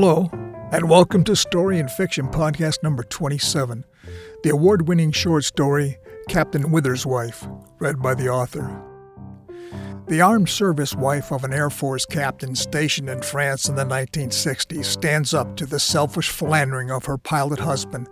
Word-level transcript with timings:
Hello, 0.00 0.30
and 0.70 0.88
welcome 0.88 1.24
to 1.24 1.34
Story 1.34 1.80
and 1.80 1.90
Fiction 1.90 2.28
Podcast 2.28 2.84
number 2.84 3.02
27, 3.02 3.84
the 4.44 4.50
award 4.50 4.86
winning 4.86 5.10
short 5.10 5.42
story 5.42 5.98
Captain 6.28 6.70
Wither's 6.70 7.04
Wife, 7.04 7.44
read 7.80 8.00
by 8.00 8.14
the 8.14 8.28
author. 8.28 8.80
The 10.06 10.20
armed 10.20 10.50
service 10.50 10.94
wife 10.94 11.32
of 11.32 11.42
an 11.42 11.52
Air 11.52 11.68
Force 11.68 12.06
captain 12.06 12.54
stationed 12.54 13.08
in 13.08 13.22
France 13.22 13.68
in 13.68 13.74
the 13.74 13.84
1960s 13.84 14.84
stands 14.84 15.34
up 15.34 15.56
to 15.56 15.66
the 15.66 15.80
selfish 15.80 16.28
philandering 16.28 16.92
of 16.92 17.06
her 17.06 17.18
pilot 17.18 17.58
husband 17.58 18.08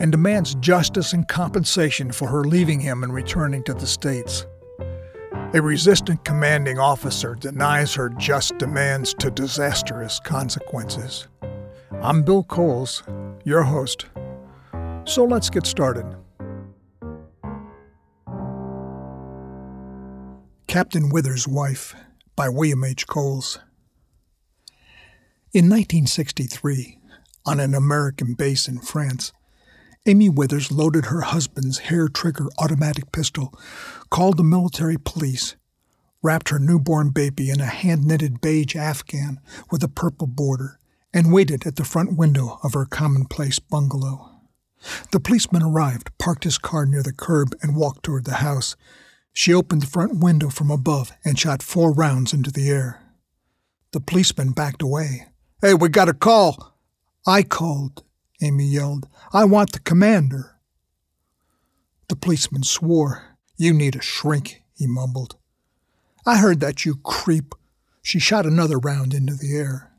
and 0.00 0.10
demands 0.10 0.54
justice 0.54 1.12
and 1.12 1.28
compensation 1.28 2.12
for 2.12 2.28
her 2.28 2.44
leaving 2.44 2.80
him 2.80 3.02
and 3.02 3.12
returning 3.12 3.62
to 3.64 3.74
the 3.74 3.86
States. 3.86 4.46
A 5.54 5.62
resistant 5.62 6.24
commanding 6.24 6.80
officer 6.80 7.36
denies 7.36 7.94
her 7.94 8.08
just 8.08 8.58
demands 8.58 9.14
to 9.20 9.30
disastrous 9.30 10.18
consequences. 10.18 11.28
I'm 12.02 12.24
Bill 12.24 12.42
Coles, 12.42 13.04
your 13.44 13.62
host. 13.62 14.06
So 15.04 15.22
let's 15.22 15.50
get 15.50 15.64
started. 15.64 16.06
Captain 20.66 21.08
Wither's 21.10 21.46
Wife 21.46 21.94
by 22.34 22.48
William 22.48 22.82
H. 22.82 23.06
Coles. 23.06 23.60
In 25.52 25.66
1963, 25.66 26.98
on 27.46 27.60
an 27.60 27.76
American 27.76 28.34
base 28.34 28.66
in 28.66 28.80
France, 28.80 29.32
Amy 30.06 30.28
Withers 30.28 30.70
loaded 30.70 31.06
her 31.06 31.22
husband's 31.22 31.78
hair 31.78 32.08
trigger 32.08 32.48
automatic 32.58 33.10
pistol, 33.10 33.58
called 34.10 34.36
the 34.36 34.42
military 34.42 34.98
police, 34.98 35.56
wrapped 36.22 36.50
her 36.50 36.58
newborn 36.58 37.08
baby 37.08 37.48
in 37.48 37.58
a 37.58 37.66
hand 37.66 38.04
knitted 38.04 38.42
beige 38.42 38.76
afghan 38.76 39.40
with 39.70 39.82
a 39.82 39.88
purple 39.88 40.26
border, 40.26 40.78
and 41.14 41.32
waited 41.32 41.66
at 41.66 41.76
the 41.76 41.84
front 41.84 42.18
window 42.18 42.58
of 42.62 42.74
her 42.74 42.84
commonplace 42.84 43.58
bungalow. 43.58 44.30
The 45.10 45.20
policeman 45.20 45.62
arrived, 45.62 46.10
parked 46.18 46.44
his 46.44 46.58
car 46.58 46.84
near 46.84 47.02
the 47.02 47.12
curb, 47.12 47.56
and 47.62 47.74
walked 47.74 48.02
toward 48.02 48.26
the 48.26 48.34
house. 48.34 48.76
She 49.32 49.54
opened 49.54 49.80
the 49.80 49.86
front 49.86 50.18
window 50.18 50.50
from 50.50 50.70
above 50.70 51.12
and 51.24 51.38
shot 51.38 51.62
four 51.62 51.92
rounds 51.92 52.34
into 52.34 52.50
the 52.50 52.68
air. 52.68 53.00
The 53.92 54.00
policeman 54.00 54.52
backed 54.52 54.82
away. 54.82 55.28
Hey, 55.62 55.72
we 55.72 55.88
got 55.88 56.10
a 56.10 56.14
call! 56.14 56.76
I 57.26 57.42
called, 57.42 58.02
Amy 58.44 58.64
yelled. 58.64 59.08
I 59.32 59.44
want 59.44 59.72
the 59.72 59.80
commander. 59.80 60.56
The 62.08 62.16
policeman 62.16 62.62
swore. 62.62 63.36
You 63.56 63.72
need 63.72 63.96
a 63.96 64.02
shrink, 64.02 64.62
he 64.76 64.86
mumbled. 64.86 65.36
I 66.26 66.38
heard 66.38 66.60
that, 66.60 66.84
you 66.84 66.96
creep. 66.96 67.54
She 68.02 68.18
shot 68.18 68.44
another 68.44 68.78
round 68.78 69.14
into 69.14 69.34
the 69.34 69.56
air. 69.56 69.92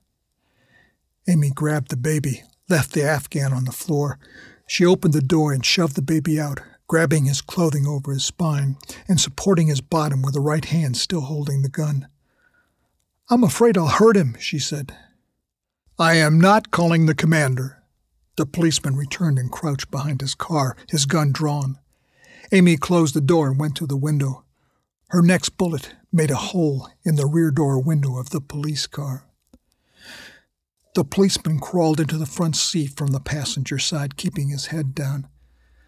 Amy 1.27 1.49
grabbed 1.49 1.89
the 1.89 1.97
baby, 1.97 2.43
left 2.69 2.93
the 2.93 3.03
Afghan 3.03 3.51
on 3.51 3.65
the 3.65 3.71
floor. 3.71 4.19
She 4.67 4.85
opened 4.85 5.13
the 5.13 5.21
door 5.21 5.51
and 5.51 5.65
shoved 5.65 5.95
the 5.95 6.01
baby 6.01 6.39
out, 6.39 6.59
grabbing 6.87 7.25
his 7.25 7.41
clothing 7.41 7.87
over 7.87 8.13
his 8.13 8.25
spine 8.25 8.77
and 9.07 9.19
supporting 9.19 9.67
his 9.67 9.81
bottom 9.81 10.21
with 10.21 10.35
the 10.35 10.39
right 10.39 10.65
hand 10.65 10.97
still 10.97 11.21
holding 11.21 11.63
the 11.63 11.69
gun. 11.69 12.07
I'm 13.29 13.43
afraid 13.43 13.75
I'll 13.75 13.87
hurt 13.87 14.15
him, 14.15 14.35
she 14.39 14.59
said. 14.59 14.95
I 15.97 16.15
am 16.15 16.39
not 16.39 16.71
calling 16.71 17.05
the 17.05 17.15
commander, 17.15 17.81
the 18.37 18.45
policeman 18.45 18.95
returned 18.95 19.39
and 19.39 19.51
crouched 19.51 19.91
behind 19.91 20.21
his 20.21 20.35
car, 20.35 20.75
his 20.89 21.05
gun 21.05 21.31
drawn. 21.31 21.77
Amy 22.51 22.77
closed 22.77 23.13
the 23.13 23.21
door 23.21 23.47
and 23.47 23.59
went 23.59 23.75
to 23.75 23.87
the 23.87 23.97
window. 23.97 24.43
Her 25.09 25.21
next 25.21 25.49
bullet 25.57 25.95
made 26.11 26.31
a 26.31 26.35
hole 26.35 26.89
in 27.03 27.15
the 27.15 27.25
rear 27.25 27.51
door 27.51 27.79
window 27.79 28.17
of 28.17 28.29
the 28.29 28.41
police 28.41 28.87
car. 28.87 29.25
The 30.95 31.03
policeman 31.03 31.59
crawled 31.59 31.99
into 31.99 32.17
the 32.17 32.25
front 32.25 32.55
seat 32.55 32.95
from 32.95 33.07
the 33.07 33.19
passenger 33.19 33.77
side, 33.77 34.15
keeping 34.15 34.49
his 34.49 34.67
head 34.67 34.95
down. 34.95 35.27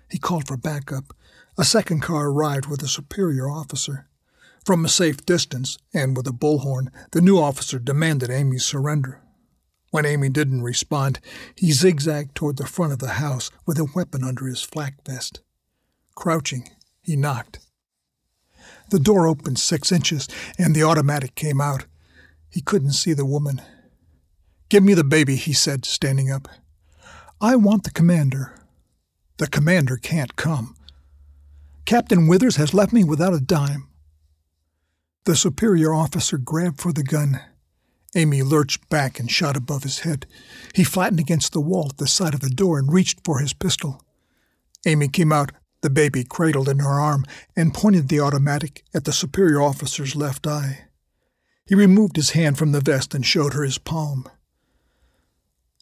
He 0.10 0.18
called 0.20 0.48
for 0.48 0.58
backup. 0.58 1.14
A 1.58 1.64
second 1.64 2.02
car 2.02 2.28
arrived 2.28 2.66
with 2.66 2.84
a 2.84 2.88
superior 2.88 3.50
officer. 3.50 4.08
From 4.66 4.84
a 4.84 4.90
safe 4.90 5.26
distance, 5.26 5.78
and 5.94 6.16
with 6.16 6.28
a 6.28 6.32
bullhorn, 6.32 6.90
the 7.12 7.22
new 7.22 7.40
officer 7.40 7.80
demanded 7.80 8.30
Amy's 8.30 8.66
surrender. 8.66 9.22
When 9.92 10.06
Amy 10.06 10.30
didn't 10.30 10.64
respond, 10.64 11.20
he 11.56 11.72
zigzagged 11.72 12.36
toward 12.36 12.58
the 12.58 12.66
front 12.66 12.94
of 12.94 13.00
the 13.00 13.08
house 13.08 13.50
with 13.66 13.80
a 13.80 13.90
weapon 13.96 14.24
under 14.24 14.46
his 14.46 14.62
flak 14.62 15.06
vest. 15.06 15.42
Crouching, 16.16 16.70
he 17.02 17.16
knocked. 17.16 17.60
The 18.90 19.00
door 19.00 19.28
opened 19.28 19.60
six 19.60 19.92
inches, 19.92 20.28
and 20.58 20.76
the 20.76 20.84
automatic 20.84 21.36
came 21.36 21.62
out. 21.62 21.86
He 22.50 22.62
couldn't 22.62 22.94
see 22.94 23.14
the 23.14 23.26
woman. 23.26 23.62
Give 24.70 24.84
me 24.84 24.94
the 24.94 25.04
baby, 25.04 25.36
he 25.36 25.54
said, 25.54 25.86
standing 25.86 26.32
up. 26.32 26.48
I 27.40 27.56
want 27.56 27.84
the 27.84 27.92
commander. 27.92 28.60
The 29.38 29.48
commander 29.48 29.98
can't 29.98 30.36
come. 30.36 30.76
Captain 31.86 32.28
Withers 32.28 32.58
has 32.58 32.74
left 32.74 32.92
me 32.92 33.04
without 33.04 33.34
a 33.34 33.40
dime. 33.40 33.88
The 35.26 35.36
superior 35.36 35.94
officer 35.94 36.38
grabbed 36.38 36.82
for 36.82 36.92
the 36.92 37.04
gun. 37.04 37.42
Amy 38.16 38.42
lurched 38.42 38.90
back 38.90 39.20
and 39.20 39.30
shot 39.30 39.58
above 39.58 39.84
his 39.84 40.00
head. 40.00 40.26
He 40.74 40.84
flattened 40.84 41.20
against 41.20 41.54
the 41.54 41.62
wall 41.62 41.88
at 41.90 41.98
the 41.98 42.08
side 42.08 42.34
of 42.34 42.40
the 42.40 42.50
door 42.50 42.80
and 42.80 42.92
reached 42.92 43.24
for 43.24 43.40
his 43.40 43.54
pistol. 43.54 44.02
Amy 44.86 45.08
came 45.08 45.32
out, 45.32 45.52
the 45.82 45.90
baby 45.90 46.24
cradled 46.24 46.70
in 46.70 46.80
her 46.80 47.00
arm, 47.00 47.26
and 47.56 47.74
pointed 47.74 48.08
the 48.08 48.20
automatic 48.20 48.84
at 48.94 49.04
the 49.04 49.14
superior 49.14 49.62
officer's 49.62 50.16
left 50.16 50.48
eye. 50.48 50.86
He 51.68 51.76
removed 51.76 52.16
his 52.16 52.32
hand 52.32 52.58
from 52.58 52.72
the 52.72 52.80
vest 52.80 53.14
and 53.14 53.26
showed 53.26 53.54
her 53.54 53.64
his 53.64 53.78
palm. 53.78 54.28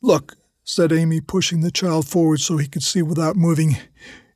Look, 0.01 0.37
said 0.63 0.91
Amy, 0.91 1.21
pushing 1.21 1.61
the 1.61 1.71
child 1.71 2.07
forward 2.07 2.39
so 2.39 2.57
he 2.57 2.67
could 2.67 2.83
see 2.83 3.03
without 3.03 3.35
moving. 3.35 3.77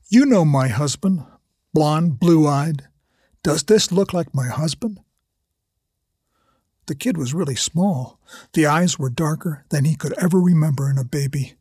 You 0.10 0.26
know 0.26 0.46
my 0.46 0.68
husband, 0.68 1.26
blond, 1.74 2.20
blue 2.20 2.48
eyed. 2.48 2.88
Does 3.44 3.64
this 3.64 3.92
look 3.92 4.14
like 4.14 4.34
my 4.34 4.48
husband? 4.48 5.00
The 6.90 6.96
kid 6.96 7.18
was 7.18 7.36
really 7.36 7.56
small. 7.56 8.20
The 8.54 8.66
eyes 8.66 8.98
were 8.98 9.12
darker 9.12 9.64
than 9.70 9.86
he 9.86 9.94
could 9.94 10.14
ever 10.14 10.42
remember 10.42 10.90
in 10.90 10.98
a 10.98 11.04
baby. 11.04 11.54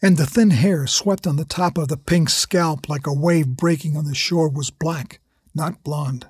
And 0.00 0.16
the 0.16 0.24
thin 0.24 0.48
hair 0.48 0.86
swept 0.86 1.26
on 1.26 1.36
the 1.36 1.44
top 1.44 1.76
of 1.76 1.88
the 1.88 1.98
pink 1.98 2.30
scalp 2.30 2.88
like 2.88 3.06
a 3.06 3.12
wave 3.12 3.48
breaking 3.48 3.98
on 3.98 4.06
the 4.06 4.14
shore 4.14 4.48
was 4.48 4.70
black, 4.70 5.20
not 5.54 5.84
blonde. 5.84 6.26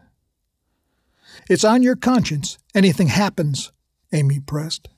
It's 1.48 1.62
on 1.62 1.84
your 1.84 1.94
conscience. 1.94 2.58
Anything 2.74 3.06
happens, 3.06 3.70
Amy 4.12 4.40
pressed. 4.40 4.88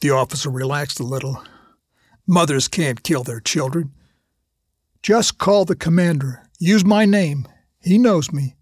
The 0.00 0.10
officer 0.10 0.50
relaxed 0.50 0.98
a 0.98 1.04
little. 1.04 1.40
Mothers 2.26 2.66
can't 2.66 3.04
kill 3.04 3.22
their 3.22 3.38
children. 3.38 3.92
Just 5.04 5.38
call 5.38 5.64
the 5.64 5.76
commander. 5.76 6.42
Use 6.58 6.84
my 6.84 7.04
name. 7.04 7.46
He 7.80 7.96
knows 7.96 8.32
me. 8.32 8.56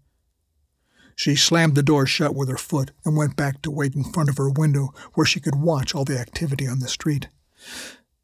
She 1.15 1.35
slammed 1.35 1.75
the 1.75 1.83
door 1.83 2.05
shut 2.05 2.35
with 2.35 2.49
her 2.49 2.57
foot 2.57 2.91
and 3.05 3.15
went 3.15 3.35
back 3.35 3.61
to 3.61 3.71
wait 3.71 3.95
in 3.95 4.03
front 4.03 4.29
of 4.29 4.37
her 4.37 4.49
window 4.49 4.93
where 5.13 5.25
she 5.25 5.39
could 5.39 5.55
watch 5.55 5.93
all 5.93 6.05
the 6.05 6.19
activity 6.19 6.67
on 6.67 6.79
the 6.79 6.87
street. 6.87 7.29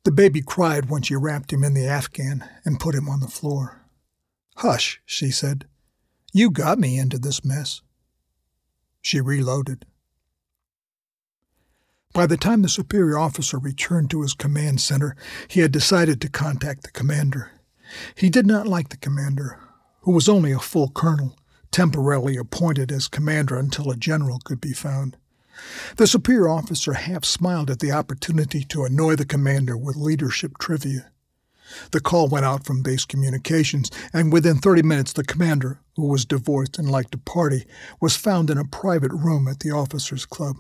The 0.06 0.12
baby 0.12 0.42
cried 0.42 0.90
when 0.90 1.02
she 1.02 1.16
wrapped 1.16 1.54
him 1.54 1.64
in 1.64 1.74
the 1.74 1.88
afghan 1.88 2.44
and 2.66 2.80
put 2.80 2.96
him 2.96 3.08
on 3.08 3.20
the 3.20 3.28
floor. 3.28 3.86
Hush, 4.58 5.02
she 5.06 5.32
said. 5.32 5.66
You 6.34 6.52
got 6.52 6.80
me 6.80 6.98
into 6.98 7.18
this 7.18 7.44
mess. 7.44 7.82
She 9.02 9.22
reloaded. 9.22 9.86
By 12.14 12.26
the 12.26 12.38
time 12.38 12.62
the 12.62 12.70
superior 12.70 13.18
officer 13.18 13.60
returned 13.60 14.10
to 14.12 14.22
his 14.24 14.34
command 14.34 14.82
center, 14.82 15.16
he 15.48 15.62
had 15.62 15.72
decided 15.72 16.20
to 16.22 16.30
contact 16.30 16.84
the 16.84 16.92
commander. 16.92 17.52
He 18.16 18.30
did 18.30 18.48
not 18.48 18.68
like 18.68 18.90
the 18.90 18.98
commander, 18.98 19.60
who 20.02 20.12
was 20.12 20.28
only 20.28 20.52
a 20.52 20.60
full 20.60 20.90
colonel, 20.90 21.36
temporarily 21.72 22.38
appointed 22.38 22.92
as 22.92 23.08
commander 23.08 23.58
until 23.58 23.92
a 23.92 23.96
general 23.96 24.40
could 24.44 24.62
be 24.62 24.74
found. 24.74 25.18
The 25.98 26.08
superior 26.08 26.48
officer 26.48 26.94
half 26.94 27.26
smiled 27.26 27.70
at 27.70 27.80
the 27.80 27.92
opportunity 27.92 28.64
to 28.66 28.86
annoy 28.86 29.16
the 29.16 29.26
commander 29.26 29.78
with 29.78 29.96
leadership 29.96 30.58
trivia. 30.58 31.12
The 31.92 32.00
call 32.00 32.28
went 32.28 32.46
out 32.46 32.66
from 32.66 32.82
base 32.82 33.06
communications, 33.06 33.92
and 34.12 34.34
within 34.34 34.58
30 34.58 34.82
minutes, 34.84 35.14
the 35.14 35.24
commander, 35.24 35.82
who 35.96 36.08
was 36.08 36.26
divorced 36.26 36.80
and 36.80 36.90
liked 36.90 37.12
to 37.12 37.18
party, 37.18 37.66
was 38.02 38.16
found 38.16 38.50
in 38.50 38.58
a 38.58 38.66
private 38.66 39.12
room 39.12 39.48
at 39.48 39.60
the 39.60 39.72
officers' 39.72 40.26
club. 40.26 40.58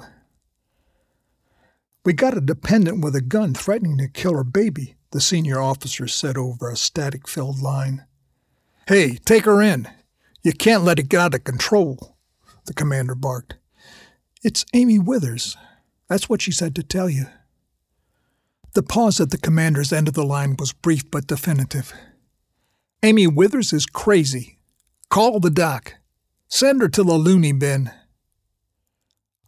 We 2.06 2.14
got 2.14 2.38
a 2.38 2.42
dependent 2.42 3.04
with 3.04 3.16
a 3.16 3.22
gun 3.22 3.54
threatening 3.54 3.98
to 3.98 4.08
kill 4.08 4.36
her 4.36 4.44
baby, 4.44 4.96
the 5.12 5.22
senior 5.22 5.60
officer 5.60 6.08
said 6.08 6.38
over 6.38 6.70
a 6.70 6.78
static 6.78 7.28
filled 7.28 7.60
line. 7.60 8.06
Hey, 8.88 9.18
take 9.26 9.46
her 9.46 9.62
in, 9.62 9.88
you 10.44 10.54
can't 10.54 10.84
let 10.84 11.00
it 11.00 11.10
get 11.10 11.20
out 11.20 11.34
of 11.36 11.44
control, 11.44 12.18
the 12.66 12.74
commander 12.74 13.16
barked. 13.16 13.56
It's 14.44 14.66
Amy 14.74 14.98
Withers. 15.00 15.58
That's 16.08 16.30
what 16.30 16.42
she 16.42 16.52
said 16.52 16.76
to 16.76 16.84
tell 16.84 17.10
you. 17.10 17.26
The 18.74 18.84
pause 18.84 19.20
at 19.20 19.32
the 19.32 19.38
commander's 19.38 19.92
end 19.92 20.08
of 20.08 20.14
the 20.14 20.24
line 20.24 20.56
was 20.58 20.72
brief 20.72 21.10
but 21.12 21.28
definitive. 21.28 21.94
Amy 23.04 23.28
Withers 23.28 23.74
is 23.74 23.86
crazy. 23.86 24.60
Call 25.10 25.40
the 25.40 25.50
doc. 25.50 25.96
Send 26.48 26.82
her 26.82 26.90
to 26.90 27.04
the 27.04 27.14
loony 27.14 27.52
bin. 27.52 27.92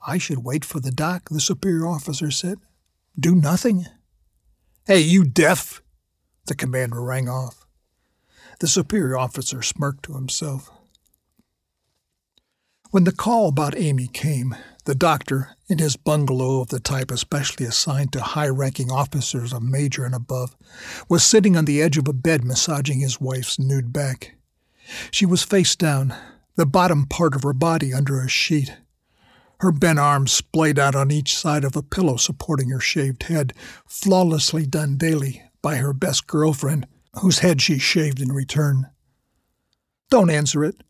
I 0.06 0.18
should 0.18 0.44
wait 0.44 0.66
for 0.66 0.80
the 0.80 0.92
doc, 0.92 1.30
the 1.30 1.40
superior 1.40 1.88
officer 1.88 2.32
said. 2.32 2.58
Do 3.20 3.36
nothing? 3.36 3.86
Hey, 4.86 5.00
you 5.00 5.24
deaf! 5.24 5.82
The 6.48 6.56
commander 6.56 7.02
rang 7.02 7.30
off. 7.30 7.68
The 8.60 8.68
superior 8.68 9.18
officer 9.18 9.62
smirked 9.62 10.04
to 10.04 10.16
himself. 10.16 10.72
When 12.92 13.06
the 13.06 13.14
call 13.14 13.48
about 13.48 13.78
Amy 13.78 14.08
came, 14.08 14.54
the 14.84 14.96
doctor, 14.96 15.56
in 15.70 15.78
his 15.78 15.96
bungalow 15.96 16.60
of 16.60 16.68
the 16.68 16.80
type 16.82 17.10
especially 17.10 17.66
assigned 17.66 18.12
to 18.12 18.22
high 18.22 18.50
ranking 18.50 18.92
officers 18.92 19.54
of 19.54 19.64
major 19.64 20.04
and 20.04 20.14
above, 20.14 20.58
was 21.08 21.24
sitting 21.24 21.56
on 21.56 21.64
the 21.64 21.82
edge 21.82 21.98
of 21.98 22.10
a 22.10 22.14
bed 22.14 22.44
massaging 22.44 23.00
his 23.00 23.22
wife's 23.22 23.58
nude 23.58 23.94
back. 23.94 24.36
She 25.10 25.26
was 25.26 25.42
face 25.42 25.74
down, 25.78 26.14
the 26.58 26.66
bottom 26.66 27.06
part 27.06 27.34
of 27.34 27.44
her 27.44 27.54
body 27.54 27.94
under 27.94 28.20
a 28.20 28.28
sheet. 28.28 28.76
Her 29.62 29.72
bent 29.72 30.00
arms 30.00 30.34
splayed 30.34 30.78
out 30.78 30.94
on 30.94 31.12
each 31.12 31.38
side 31.38 31.64
of 31.64 31.78
a 31.78 31.84
pillow 31.84 32.18
supporting 32.18 32.72
her 32.72 32.82
shaved 32.82 33.24
head, 33.24 33.54
flawlessly 33.86 34.66
done 34.66 34.98
daily 34.98 35.42
by 35.62 35.78
her 35.78 35.94
best 35.94 36.28
girlfriend, 36.28 36.88
whose 37.22 37.40
head 37.40 37.62
she 37.62 37.80
shaved 37.80 38.20
in 38.20 38.34
return. 38.34 38.90
Don't 40.10 40.30
answer 40.30 40.66
it, 40.66 40.84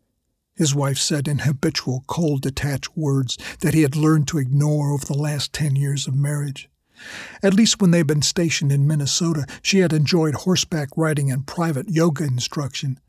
his 0.54 0.74
wife 0.74 0.98
said 0.98 1.28
in 1.28 1.40
habitual, 1.40 2.04
cold, 2.06 2.42
detached 2.42 2.96
words 2.96 3.38
that 3.60 3.74
he 3.74 3.82
had 3.82 3.96
learned 3.96 4.28
to 4.28 4.38
ignore 4.38 4.92
over 4.92 5.04
the 5.04 5.14
last 5.14 5.52
ten 5.52 5.76
years 5.76 6.06
of 6.06 6.14
marriage. 6.14 6.68
At 7.42 7.54
least 7.54 7.80
when 7.80 7.90
they'd 7.90 8.06
been 8.06 8.22
stationed 8.22 8.70
in 8.70 8.86
Minnesota, 8.86 9.46
she 9.62 9.78
had 9.78 9.92
enjoyed 9.92 10.34
horseback 10.34 10.90
riding 10.96 11.32
and 11.32 11.46
private 11.46 11.88
yoga 11.88 12.24
instruction. 12.24 13.00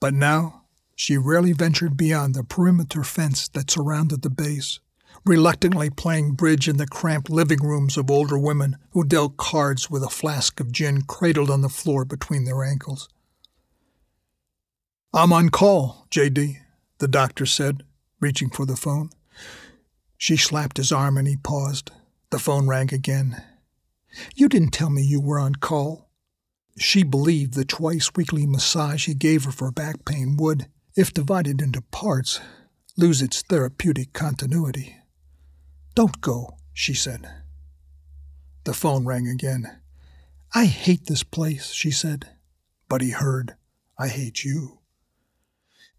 But 0.00 0.14
now, 0.14 0.62
she 0.96 1.16
rarely 1.16 1.52
ventured 1.52 1.96
beyond 1.96 2.34
the 2.34 2.42
perimeter 2.42 3.04
fence 3.04 3.46
that 3.48 3.70
surrounded 3.70 4.22
the 4.22 4.30
base, 4.30 4.80
reluctantly 5.24 5.90
playing 5.90 6.32
bridge 6.32 6.66
in 6.66 6.78
the 6.78 6.86
cramped 6.86 7.30
living 7.30 7.60
rooms 7.60 7.96
of 7.96 8.10
older 8.10 8.38
women 8.38 8.76
who 8.92 9.04
dealt 9.04 9.36
cards 9.36 9.90
with 9.90 10.02
a 10.02 10.08
flask 10.08 10.58
of 10.60 10.72
gin 10.72 11.02
cradled 11.02 11.50
on 11.50 11.60
the 11.60 11.68
floor 11.68 12.04
between 12.04 12.44
their 12.44 12.64
ankles. 12.64 13.08
I'm 15.12 15.32
on 15.32 15.50
call, 15.50 16.06
J.D 16.10 16.58
the 17.00 17.08
doctor 17.08 17.46
said, 17.46 17.82
reaching 18.20 18.50
for 18.50 18.66
the 18.66 18.76
phone. 18.76 19.10
She 20.16 20.36
slapped 20.36 20.76
his 20.76 20.92
arm 20.92 21.16
and 21.16 21.26
he 21.26 21.36
paused. 21.36 21.90
The 22.30 22.38
phone 22.38 22.68
rang 22.68 22.92
again. 22.94 23.42
You 24.34 24.48
didn't 24.48 24.70
tell 24.70 24.90
me 24.90 25.02
you 25.02 25.20
were 25.20 25.38
on 25.38 25.54
call. 25.54 26.10
She 26.78 27.02
believed 27.02 27.54
the 27.54 27.64
twice 27.64 28.10
weekly 28.14 28.46
massage 28.46 29.06
he 29.06 29.14
gave 29.14 29.44
her 29.44 29.50
for 29.50 29.72
back 29.72 30.04
pain 30.04 30.36
would, 30.36 30.66
if 30.94 31.14
divided 31.14 31.62
into 31.62 31.80
parts, 31.80 32.38
lose 32.96 33.22
its 33.22 33.42
therapeutic 33.42 34.12
continuity. 34.12 34.96
Don't 35.94 36.20
go, 36.20 36.56
she 36.74 36.92
said. 36.92 37.26
The 38.64 38.74
phone 38.74 39.06
rang 39.06 39.26
again. 39.26 39.80
I 40.54 40.66
hate 40.66 41.06
this 41.06 41.22
place, 41.22 41.72
she 41.72 41.90
said. 41.90 42.28
But 42.88 43.00
he 43.00 43.10
heard, 43.10 43.54
I 43.98 44.08
hate 44.08 44.44
you. 44.44 44.79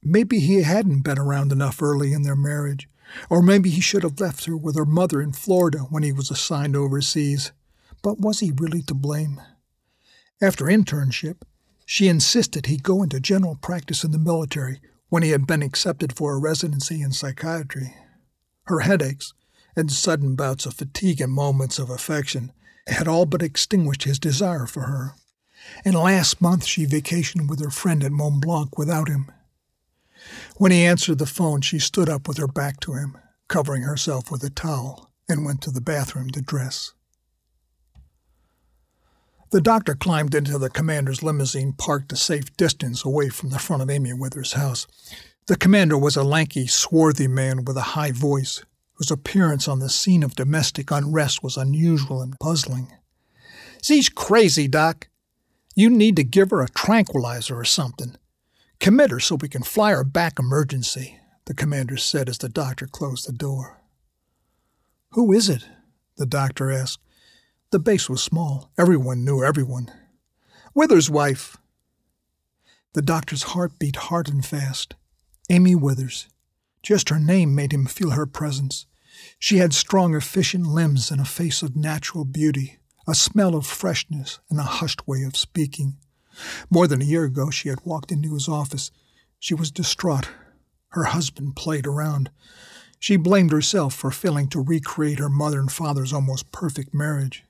Maybe 0.03 0.39
he 0.39 0.63
hadn't 0.63 1.01
been 1.01 1.19
around 1.19 1.51
enough 1.51 1.81
early 1.81 2.13
in 2.13 2.23
their 2.23 2.35
marriage, 2.35 2.89
or 3.29 3.41
maybe 3.41 3.69
he 3.69 3.81
should 3.81 4.03
have 4.03 4.19
left 4.19 4.45
her 4.45 4.57
with 4.57 4.75
her 4.75 4.85
mother 4.85 5.21
in 5.21 5.33
Florida 5.33 5.79
when 5.79 6.03
he 6.03 6.11
was 6.11 6.31
assigned 6.31 6.75
overseas. 6.75 7.51
But 8.01 8.19
was 8.19 8.39
he 8.39 8.51
really 8.51 8.81
to 8.83 8.93
blame? 8.93 9.39
After 10.41 10.65
internship, 10.65 11.43
she 11.85 12.07
insisted 12.07 12.65
he 12.65 12.77
go 12.77 13.03
into 13.03 13.19
general 13.19 13.55
practice 13.55 14.03
in 14.03 14.11
the 14.11 14.17
military 14.17 14.81
when 15.09 15.23
he 15.23 15.29
had 15.29 15.45
been 15.45 15.61
accepted 15.61 16.15
for 16.15 16.33
a 16.33 16.39
residency 16.39 17.01
in 17.01 17.11
psychiatry. 17.11 17.95
Her 18.63 18.79
headaches 18.79 19.33
and 19.75 19.91
sudden 19.91 20.35
bouts 20.35 20.65
of 20.65 20.73
fatigue 20.73 21.21
and 21.21 21.31
moments 21.31 21.77
of 21.77 21.89
affection 21.89 22.53
had 22.87 23.07
all 23.07 23.25
but 23.25 23.43
extinguished 23.43 24.03
his 24.03 24.17
desire 24.17 24.65
for 24.65 24.83
her. 24.83 25.15
And 25.85 25.93
last 25.93 26.41
month 26.41 26.65
she 26.65 26.85
vacationed 26.85 27.49
with 27.49 27.63
her 27.63 27.69
friend 27.69 28.03
at 28.03 28.11
Mont 28.11 28.41
Blanc 28.41 28.77
without 28.77 29.07
him. 29.07 29.31
When 30.57 30.71
he 30.71 30.85
answered 30.85 31.17
the 31.17 31.25
phone, 31.25 31.61
she 31.61 31.79
stood 31.79 32.09
up 32.09 32.27
with 32.27 32.37
her 32.37 32.47
back 32.47 32.79
to 32.81 32.93
him, 32.93 33.17
covering 33.47 33.83
herself 33.83 34.31
with 34.31 34.43
a 34.43 34.49
towel, 34.49 35.11
and 35.27 35.45
went 35.45 35.61
to 35.61 35.71
the 35.71 35.81
bathroom 35.81 36.29
to 36.31 36.41
dress. 36.41 36.93
The 39.51 39.61
doctor 39.61 39.95
climbed 39.95 40.33
into 40.33 40.57
the 40.57 40.69
commander's 40.69 41.21
limousine 41.21 41.73
parked 41.73 42.13
a 42.13 42.15
safe 42.15 42.55
distance 42.55 43.03
away 43.03 43.27
from 43.27 43.49
the 43.49 43.59
front 43.59 43.81
of 43.81 43.89
Amy 43.89 44.13
Withers' 44.13 44.53
house. 44.53 44.87
The 45.47 45.57
commander 45.57 45.97
was 45.97 46.15
a 46.15 46.23
lanky, 46.23 46.67
swarthy 46.67 47.27
man 47.27 47.65
with 47.65 47.75
a 47.75 47.81
high 47.81 48.13
voice, 48.13 48.63
whose 48.93 49.11
appearance 49.11 49.67
on 49.67 49.79
the 49.79 49.89
scene 49.89 50.23
of 50.23 50.35
domestic 50.35 50.89
unrest 50.89 51.43
was 51.43 51.57
unusual 51.57 52.21
and 52.21 52.39
puzzling. 52.39 52.93
She's 53.81 54.07
crazy, 54.07 54.69
Doc. 54.69 55.09
You 55.75 55.89
need 55.89 56.15
to 56.15 56.23
give 56.23 56.51
her 56.51 56.61
a 56.61 56.69
tranquilizer 56.69 57.59
or 57.59 57.65
something. 57.65 58.15
Commit 58.81 59.11
her 59.11 59.19
so 59.19 59.35
we 59.35 59.47
can 59.47 59.61
fly 59.61 59.91
her 59.91 60.03
back 60.03 60.39
emergency, 60.39 61.19
the 61.45 61.53
commander 61.53 61.97
said 61.97 62.27
as 62.27 62.39
the 62.39 62.49
doctor 62.49 62.87
closed 62.87 63.27
the 63.27 63.31
door. 63.31 63.79
Who 65.11 65.31
is 65.31 65.49
it? 65.49 65.63
the 66.17 66.25
doctor 66.25 66.71
asked. 66.71 66.99
The 67.69 67.77
base 67.77 68.09
was 68.09 68.23
small. 68.23 68.71
Everyone 68.79 69.23
knew 69.23 69.43
everyone. 69.43 69.91
Withers' 70.73 71.11
wife. 71.11 71.57
The 72.93 73.03
doctor's 73.03 73.43
heart 73.43 73.77
beat 73.77 73.97
hard 73.97 74.27
and 74.29 74.43
fast. 74.43 74.95
Amy 75.47 75.75
Withers. 75.75 76.27
Just 76.81 77.09
her 77.09 77.19
name 77.19 77.53
made 77.53 77.73
him 77.73 77.85
feel 77.85 78.09
her 78.11 78.25
presence. 78.25 78.87
She 79.37 79.57
had 79.57 79.73
strong, 79.73 80.15
efficient 80.15 80.65
limbs 80.65 81.11
and 81.11 81.21
a 81.21 81.25
face 81.25 81.61
of 81.61 81.75
natural 81.75 82.25
beauty, 82.25 82.79
a 83.07 83.13
smell 83.13 83.53
of 83.53 83.67
freshness, 83.67 84.39
and 84.49 84.59
a 84.59 84.63
hushed 84.63 85.07
way 85.07 85.21
of 85.21 85.37
speaking. 85.37 85.97
More 86.69 86.87
than 86.87 87.01
a 87.01 87.05
year 87.05 87.23
ago, 87.25 87.49
she 87.49 87.69
had 87.69 87.85
walked 87.85 88.11
into 88.11 88.33
his 88.33 88.47
office. 88.47 88.91
She 89.39 89.53
was 89.53 89.71
distraught. 89.71 90.29
Her 90.89 91.05
husband 91.05 91.55
played 91.55 91.87
around. 91.87 92.29
She 92.99 93.15
blamed 93.15 93.51
herself 93.51 93.93
for 93.95 94.11
failing 94.11 94.47
to 94.49 94.61
recreate 94.61 95.19
her 95.19 95.29
mother 95.29 95.59
and 95.59 95.71
father's 95.71 96.13
almost 96.13 96.51
perfect 96.51 96.93
marriage. 96.93 97.43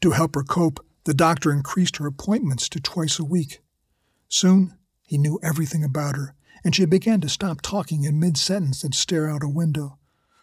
To 0.00 0.12
help 0.12 0.34
her 0.34 0.42
cope, 0.42 0.84
the 1.04 1.14
doctor 1.14 1.50
increased 1.50 1.96
her 1.96 2.06
appointments 2.06 2.68
to 2.68 2.80
twice 2.80 3.18
a 3.18 3.24
week. 3.24 3.60
Soon, 4.28 4.76
he 5.06 5.18
knew 5.18 5.40
everything 5.42 5.82
about 5.82 6.16
her, 6.16 6.34
and 6.62 6.74
she 6.74 6.84
began 6.84 7.20
to 7.22 7.28
stop 7.28 7.62
talking 7.62 8.04
in 8.04 8.20
mid 8.20 8.36
sentence 8.36 8.84
and 8.84 8.94
stare 8.94 9.28
out 9.28 9.42
a 9.42 9.48
window, 9.48 9.98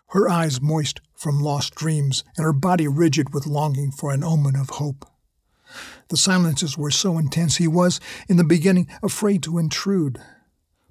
her 0.09 0.29
eyes 0.29 0.61
moist 0.61 1.01
from 1.13 1.39
lost 1.39 1.75
dreams 1.75 2.23
and 2.37 2.45
her 2.45 2.53
body 2.53 2.87
rigid 2.87 3.33
with 3.33 3.45
longing 3.45 3.91
for 3.91 4.11
an 4.11 4.23
omen 4.23 4.55
of 4.55 4.69
hope. 4.71 5.05
The 6.09 6.17
silences 6.17 6.77
were 6.77 6.91
so 6.91 7.17
intense 7.17 7.57
he 7.57 7.67
was, 7.67 7.99
in 8.27 8.37
the 8.37 8.43
beginning, 8.43 8.87
afraid 9.01 9.43
to 9.43 9.57
intrude. 9.57 10.21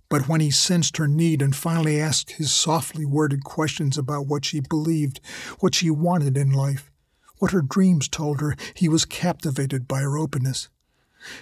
But 0.09 0.29
when 0.29 0.41
he 0.41 0.51
sensed 0.51 0.97
her 0.99 1.09
need 1.09 1.43
and 1.43 1.57
finally 1.57 2.01
asked 2.01 2.33
his 2.33 2.53
softly 2.53 3.05
worded 3.05 3.45
questions 3.45 3.99
about 3.99 4.27
what 4.27 4.45
she 4.45 4.61
believed, 4.61 5.21
what 5.61 5.75
she 5.75 5.91
wanted 5.91 6.37
in 6.37 6.53
life, 6.53 6.91
what 7.39 7.51
her 7.51 7.63
dreams 7.63 8.09
told 8.09 8.41
her, 8.41 8.55
he 8.75 8.89
was 8.89 9.05
captivated 9.05 9.89
by 9.89 10.01
her 10.01 10.17
openness. 10.19 10.69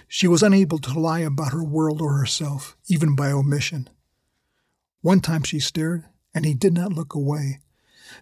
She 0.07 0.27
was 0.27 0.41
unable 0.41 0.79
to 0.79 0.99
lie 0.99 1.19
about 1.19 1.51
her 1.51 1.63
world 1.63 2.01
or 2.01 2.17
herself, 2.17 2.77
even 2.87 3.15
by 3.15 3.31
omission. 3.31 3.89
One 5.01 5.19
time 5.19 5.43
she 5.43 5.59
stared, 5.59 6.05
and 6.33 6.45
he 6.45 6.53
did 6.53 6.73
not 6.73 6.93
look 6.93 7.13
away. 7.13 7.59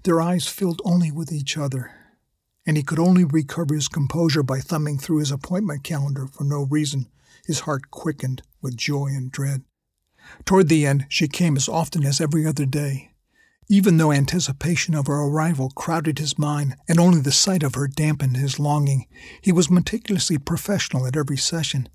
Their 0.04 0.20
eyes 0.20 0.48
filled 0.48 0.82
only 0.84 1.12
with 1.12 1.32
each 1.32 1.58
other 1.58 1.92
and 2.66 2.78
he 2.78 2.84
could 2.84 3.00
only 3.00 3.24
recover 3.24 3.76
his 3.76 3.88
composure 3.88 4.44
by 4.44 4.60
thumbing 4.60 4.98
through 4.98 5.18
his 5.18 5.32
appointment 5.32 5.84
calendar 5.84 6.28
for 6.28 6.44
no 6.44 6.64
reason. 6.64 7.08
His 7.46 7.62
heart 7.62 7.92
quickened 7.92 8.44
with 8.62 8.78
joy 8.78 9.08
and 9.08 9.32
dread. 9.32 9.64
Toward 10.46 10.70
the 10.70 10.86
end, 10.86 11.06
she 11.10 11.28
came 11.28 11.58
as 11.58 11.68
often 11.68 12.06
as 12.06 12.22
every 12.22 12.46
other 12.46 12.66
day. 12.66 13.12
Even 13.68 13.98
though 13.98 14.12
anticipation 14.12 14.94
of 14.94 15.08
her 15.08 15.22
arrival 15.22 15.70
crowded 15.72 16.20
his 16.20 16.38
mind 16.38 16.76
and 16.88 17.00
only 17.00 17.22
the 17.22 17.32
sight 17.32 17.64
of 17.64 17.76
her 17.76 17.88
dampened 17.88 18.38
his 18.38 18.60
longing, 18.60 19.08
he 19.42 19.52
was 19.52 19.72
meticulously 19.72 20.38
professional 20.38 21.08
at 21.08 21.16
every 21.16 21.38
session. 21.38 21.88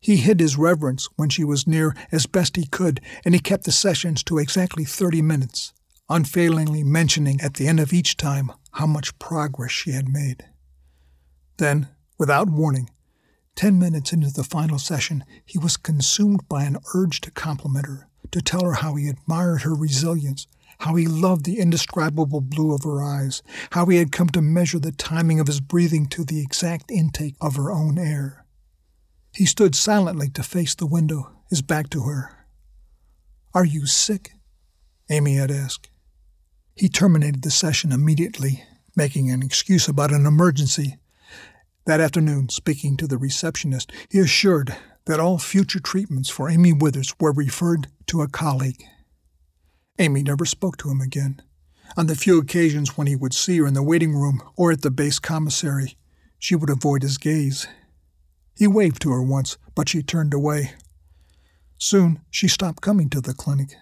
He 0.00 0.18
hid 0.18 0.38
his 0.38 0.56
reverence 0.56 1.08
when 1.16 1.28
she 1.28 1.42
was 1.42 1.66
near 1.66 1.94
as 2.12 2.26
best 2.26 2.56
he 2.56 2.66
could, 2.66 3.00
and 3.24 3.34
he 3.34 3.40
kept 3.40 3.64
the 3.64 3.72
sessions 3.72 4.22
to 4.24 4.38
exactly 4.38 4.84
30 4.84 5.22
minutes, 5.22 5.72
unfailingly 6.08 6.82
mentioning 6.82 7.40
at 7.40 7.54
the 7.54 7.66
end 7.66 7.80
of 7.80 7.92
each 7.92 8.16
time 8.16 8.50
how 8.72 8.86
much 8.86 9.18
progress 9.18 9.70
she 9.70 9.92
had 9.92 10.08
made. 10.08 10.44
Then, 11.58 11.88
without 12.18 12.48
warning, 12.48 12.90
ten 13.54 13.78
minutes 13.78 14.12
into 14.12 14.30
the 14.30 14.44
final 14.44 14.78
session, 14.78 15.24
he 15.44 15.58
was 15.58 15.76
consumed 15.76 16.48
by 16.48 16.64
an 16.64 16.78
urge 16.94 17.20
to 17.22 17.30
compliment 17.30 17.86
her, 17.86 18.08
to 18.30 18.40
tell 18.40 18.64
her 18.64 18.74
how 18.74 18.94
he 18.94 19.08
admired 19.08 19.62
her 19.62 19.74
resilience, 19.74 20.46
how 20.80 20.94
he 20.94 21.06
loved 21.06 21.44
the 21.44 21.58
indescribable 21.58 22.40
blue 22.40 22.72
of 22.72 22.84
her 22.84 23.02
eyes, 23.02 23.42
how 23.72 23.86
he 23.86 23.96
had 23.96 24.12
come 24.12 24.28
to 24.28 24.40
measure 24.40 24.78
the 24.78 24.92
timing 24.92 25.40
of 25.40 25.48
his 25.48 25.60
breathing 25.60 26.06
to 26.06 26.24
the 26.24 26.40
exact 26.40 26.90
intake 26.90 27.34
of 27.40 27.56
her 27.56 27.72
own 27.72 27.98
air. 27.98 28.44
He 29.34 29.44
stood 29.44 29.74
silently 29.74 30.28
to 30.30 30.42
face 30.42 30.74
the 30.74 30.86
window, 30.86 31.32
his 31.50 31.62
back 31.62 31.90
to 31.90 32.02
her. 32.02 32.46
Are 33.54 33.64
you 33.64 33.86
sick? 33.86 34.32
Amy 35.10 35.34
had 35.34 35.50
asked. 35.50 35.90
He 36.78 36.88
terminated 36.88 37.42
the 37.42 37.50
session 37.50 37.90
immediately, 37.90 38.62
making 38.94 39.32
an 39.32 39.42
excuse 39.42 39.88
about 39.88 40.12
an 40.12 40.26
emergency. 40.26 40.96
That 41.86 42.00
afternoon, 42.00 42.50
speaking 42.50 42.96
to 42.98 43.08
the 43.08 43.18
receptionist, 43.18 43.90
he 44.08 44.20
assured 44.20 44.76
that 45.06 45.18
all 45.18 45.38
future 45.38 45.80
treatments 45.80 46.30
for 46.30 46.48
Amy 46.48 46.72
Withers 46.72 47.14
were 47.18 47.32
referred 47.32 47.88
to 48.06 48.22
a 48.22 48.28
colleague. 48.28 48.84
Amy 49.98 50.22
never 50.22 50.44
spoke 50.44 50.76
to 50.76 50.88
him 50.88 51.00
again. 51.00 51.42
On 51.96 52.06
the 52.06 52.14
few 52.14 52.38
occasions 52.38 52.96
when 52.96 53.08
he 53.08 53.16
would 53.16 53.34
see 53.34 53.58
her 53.58 53.66
in 53.66 53.74
the 53.74 53.82
waiting 53.82 54.14
room 54.14 54.40
or 54.54 54.70
at 54.70 54.82
the 54.82 54.90
base 54.90 55.18
commissary, 55.18 55.96
she 56.38 56.54
would 56.54 56.70
avoid 56.70 57.02
his 57.02 57.18
gaze. 57.18 57.66
He 58.54 58.68
waved 58.68 59.02
to 59.02 59.10
her 59.10 59.22
once, 59.22 59.58
but 59.74 59.88
she 59.88 60.02
turned 60.02 60.32
away. 60.32 60.74
Soon 61.76 62.20
she 62.30 62.46
stopped 62.46 62.82
coming 62.82 63.10
to 63.10 63.20
the 63.20 63.34
clinic. 63.34 63.74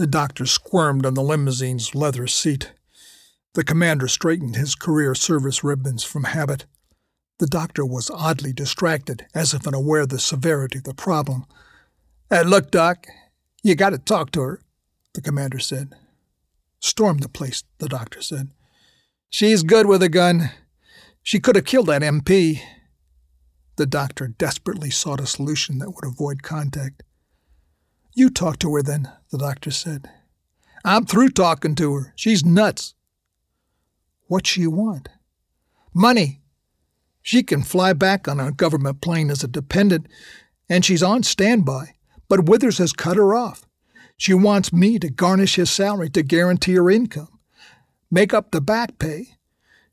The 0.00 0.06
doctor 0.06 0.46
squirmed 0.46 1.04
on 1.04 1.12
the 1.12 1.20
limousine's 1.20 1.94
leather 1.94 2.26
seat. 2.26 2.72
The 3.52 3.62
commander 3.62 4.08
straightened 4.08 4.56
his 4.56 4.74
career 4.74 5.14
service 5.14 5.62
ribbons 5.62 6.04
from 6.04 6.24
habit. 6.24 6.64
The 7.38 7.46
doctor 7.46 7.84
was 7.84 8.08
oddly 8.08 8.54
distracted, 8.54 9.26
as 9.34 9.52
if 9.52 9.66
unaware 9.66 10.00
of 10.00 10.08
the 10.08 10.18
severity 10.18 10.78
of 10.78 10.84
the 10.84 10.94
problem. 10.94 11.44
Hey, 12.30 12.44
look, 12.44 12.70
Doc, 12.70 13.08
you 13.62 13.74
got 13.74 13.90
to 13.90 13.98
talk 13.98 14.30
to 14.30 14.40
her, 14.40 14.62
the 15.12 15.20
commander 15.20 15.58
said. 15.58 15.92
Storm 16.78 17.18
the 17.18 17.28
place, 17.28 17.62
the 17.76 17.86
doctor 17.86 18.22
said. 18.22 18.48
She's 19.28 19.62
good 19.62 19.84
with 19.84 20.02
a 20.02 20.08
gun. 20.08 20.50
She 21.22 21.40
could 21.40 21.56
have 21.56 21.66
killed 21.66 21.88
that 21.88 22.00
MP. 22.00 22.62
The 23.76 23.84
doctor 23.84 24.28
desperately 24.28 24.88
sought 24.88 25.20
a 25.20 25.26
solution 25.26 25.76
that 25.80 25.90
would 25.90 26.06
avoid 26.06 26.42
contact. 26.42 27.02
You 28.14 28.30
talk 28.30 28.58
to 28.60 28.74
her 28.74 28.82
then, 28.82 29.10
the 29.30 29.38
doctor 29.38 29.70
said. 29.70 30.10
I'm 30.84 31.06
through 31.06 31.30
talking 31.30 31.74
to 31.76 31.94
her. 31.94 32.12
She's 32.16 32.44
nuts. 32.44 32.94
What 34.26 34.46
she 34.46 34.66
want? 34.66 35.08
Money. 35.92 36.40
She 37.22 37.42
can 37.42 37.62
fly 37.62 37.92
back 37.92 38.26
on 38.26 38.40
a 38.40 38.52
government 38.52 39.00
plane 39.00 39.30
as 39.30 39.44
a 39.44 39.48
dependent, 39.48 40.06
and 40.68 40.84
she's 40.84 41.02
on 41.02 41.22
standby, 41.22 41.94
but 42.28 42.48
Withers 42.48 42.78
has 42.78 42.92
cut 42.92 43.16
her 43.16 43.34
off. 43.34 43.66
She 44.16 44.34
wants 44.34 44.72
me 44.72 44.98
to 44.98 45.10
garnish 45.10 45.56
his 45.56 45.70
salary 45.70 46.10
to 46.10 46.22
guarantee 46.22 46.74
her 46.74 46.90
income, 46.90 47.40
make 48.10 48.32
up 48.32 48.50
the 48.50 48.60
back 48.60 48.98
pay. 48.98 49.36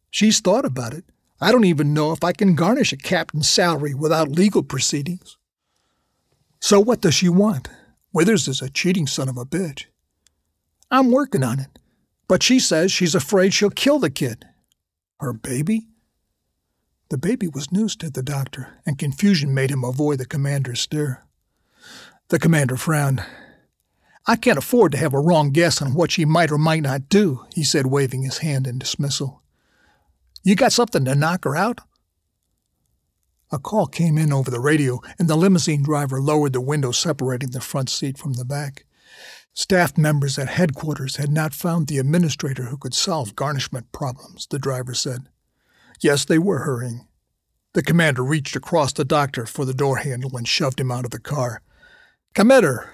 She's 0.09 0.39
thought 0.39 0.65
about 0.65 0.93
it. 0.93 1.05
I 1.39 1.51
don't 1.51 1.65
even 1.65 1.93
know 1.93 2.11
if 2.11 2.23
I 2.23 2.31
can 2.31 2.55
garnish 2.55 2.91
a 2.91 2.97
captain's 2.97 3.49
salary 3.49 3.93
without 3.93 4.31
legal 4.31 4.63
proceedings. 4.63 5.37
So 6.59 6.79
what 6.79 7.01
does 7.01 7.13
she 7.13 7.29
want? 7.29 7.69
Withers 8.17 8.47
is 8.47 8.63
a 8.63 8.69
cheating 8.71 9.05
son 9.05 9.29
of 9.29 9.37
a 9.37 9.45
bitch. 9.45 9.85
I'm 10.89 11.11
working 11.11 11.43
on 11.43 11.59
it, 11.59 11.77
but 12.27 12.41
she 12.41 12.59
says 12.59 12.91
she's 12.91 13.13
afraid 13.13 13.53
she'll 13.53 13.69
kill 13.69 13.99
the 13.99 14.09
kid. 14.09 14.43
Her 15.19 15.33
baby? 15.33 15.89
The 17.09 17.19
baby 17.19 17.47
was 17.47 17.71
news 17.71 17.95
to 17.97 18.09
the 18.09 18.23
doctor, 18.23 18.81
and 18.87 18.97
confusion 18.97 19.53
made 19.53 19.69
him 19.69 19.83
avoid 19.83 20.17
the 20.17 20.25
commander's 20.25 20.79
stare. 20.79 21.27
The 22.29 22.39
commander 22.39 22.75
frowned. 22.75 23.23
I 24.25 24.35
can't 24.35 24.57
afford 24.57 24.93
to 24.93 24.97
have 24.97 25.13
a 25.13 25.19
wrong 25.19 25.51
guess 25.51 25.79
on 25.79 25.93
what 25.93 26.09
she 26.09 26.25
might 26.25 26.49
or 26.49 26.57
might 26.57 26.81
not 26.81 27.09
do, 27.09 27.45
he 27.53 27.63
said, 27.63 27.85
waving 27.85 28.23
his 28.23 28.39
hand 28.39 28.65
in 28.65 28.79
dismissal. 28.79 29.43
You 30.41 30.55
got 30.55 30.73
something 30.73 31.05
to 31.05 31.13
knock 31.13 31.43
her 31.43 31.55
out? 31.55 31.81
A 33.51 33.59
call 33.59 33.87
came 33.87 34.17
in 34.17 34.33
over 34.33 34.51
the 34.51 34.59
radio, 34.59 34.99
and 35.17 35.29
the 35.29 35.37
limousine 35.37 35.81
driver 35.81 36.21
lowered 36.21 36.53
the 36.53 36.61
window 36.61 36.91
separating 36.91 37.51
the 37.51 37.61
front 37.61 37.89
seat 37.89 38.17
from 38.17 38.33
the 38.33 38.43
back. 38.43 38.85
Staff 39.53 39.97
members 39.97 40.37
at 40.37 40.49
headquarters 40.49 41.15
had 41.15 41.31
not 41.31 41.53
found 41.53 41.87
the 41.87 41.97
administrator 41.97 42.65
who 42.65 42.77
could 42.77 42.93
solve 42.93 43.35
garnishment 43.35 43.91
problems, 43.91 44.47
the 44.47 44.59
driver 44.59 44.93
said. 44.93 45.29
Yes, 45.99 46.25
they 46.25 46.37
were 46.37 46.59
hurrying. 46.59 47.07
The 47.73 47.81
commander 47.81 48.23
reached 48.23 48.55
across 48.55 48.93
the 48.93 49.05
doctor 49.05 49.45
for 49.45 49.65
the 49.65 49.73
door 49.73 49.97
handle 49.97 50.35
and 50.35 50.47
shoved 50.47 50.79
him 50.79 50.91
out 50.91 51.05
of 51.05 51.11
the 51.11 51.19
car. 51.19 51.61
Commander! 52.33 52.89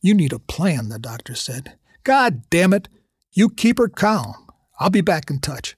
You 0.00 0.14
need 0.14 0.32
a 0.32 0.38
plan, 0.38 0.88
the 0.88 0.98
doctor 0.98 1.34
said. 1.34 1.74
God 2.02 2.48
damn 2.50 2.72
it! 2.72 2.88
You 3.32 3.48
keep 3.48 3.78
her 3.78 3.88
calm. 3.88 4.48
I'll 4.80 4.90
be 4.90 5.00
back 5.02 5.30
in 5.30 5.38
touch. 5.38 5.76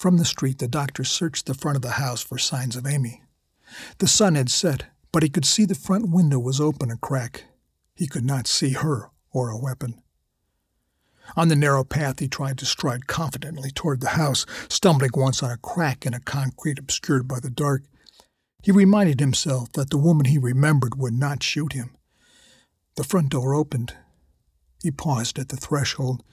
From 0.00 0.16
the 0.16 0.24
street, 0.24 0.60
the 0.60 0.66
doctor 0.66 1.04
searched 1.04 1.44
the 1.44 1.52
front 1.52 1.76
of 1.76 1.82
the 1.82 1.90
house 1.90 2.22
for 2.22 2.38
signs 2.38 2.74
of 2.74 2.86
Amy. 2.86 3.22
The 3.98 4.08
sun 4.08 4.34
had 4.34 4.48
set, 4.48 4.84
but 5.12 5.22
he 5.22 5.28
could 5.28 5.44
see 5.44 5.66
the 5.66 5.74
front 5.74 6.08
window 6.08 6.38
was 6.38 6.58
open 6.58 6.90
a 6.90 6.96
crack. 6.96 7.44
He 7.94 8.06
could 8.06 8.24
not 8.24 8.46
see 8.46 8.72
her 8.72 9.10
or 9.30 9.50
a 9.50 9.58
weapon. 9.58 10.02
On 11.36 11.48
the 11.48 11.54
narrow 11.54 11.84
path, 11.84 12.18
he 12.18 12.28
tried 12.28 12.56
to 12.58 12.64
stride 12.64 13.08
confidently 13.08 13.70
toward 13.70 14.00
the 14.00 14.16
house, 14.16 14.46
stumbling 14.70 15.10
once 15.14 15.42
on 15.42 15.50
a 15.50 15.58
crack 15.58 16.06
in 16.06 16.14
a 16.14 16.20
concrete 16.20 16.78
obscured 16.78 17.28
by 17.28 17.38
the 17.38 17.50
dark. 17.50 17.82
He 18.62 18.72
reminded 18.72 19.20
himself 19.20 19.70
that 19.72 19.90
the 19.90 19.98
woman 19.98 20.24
he 20.24 20.38
remembered 20.38 20.94
would 20.94 21.12
not 21.12 21.42
shoot 21.42 21.74
him. 21.74 21.94
The 22.96 23.04
front 23.04 23.28
door 23.28 23.54
opened. 23.54 23.92
He 24.82 24.90
paused 24.90 25.38
at 25.38 25.50
the 25.50 25.58
threshold. 25.58 26.24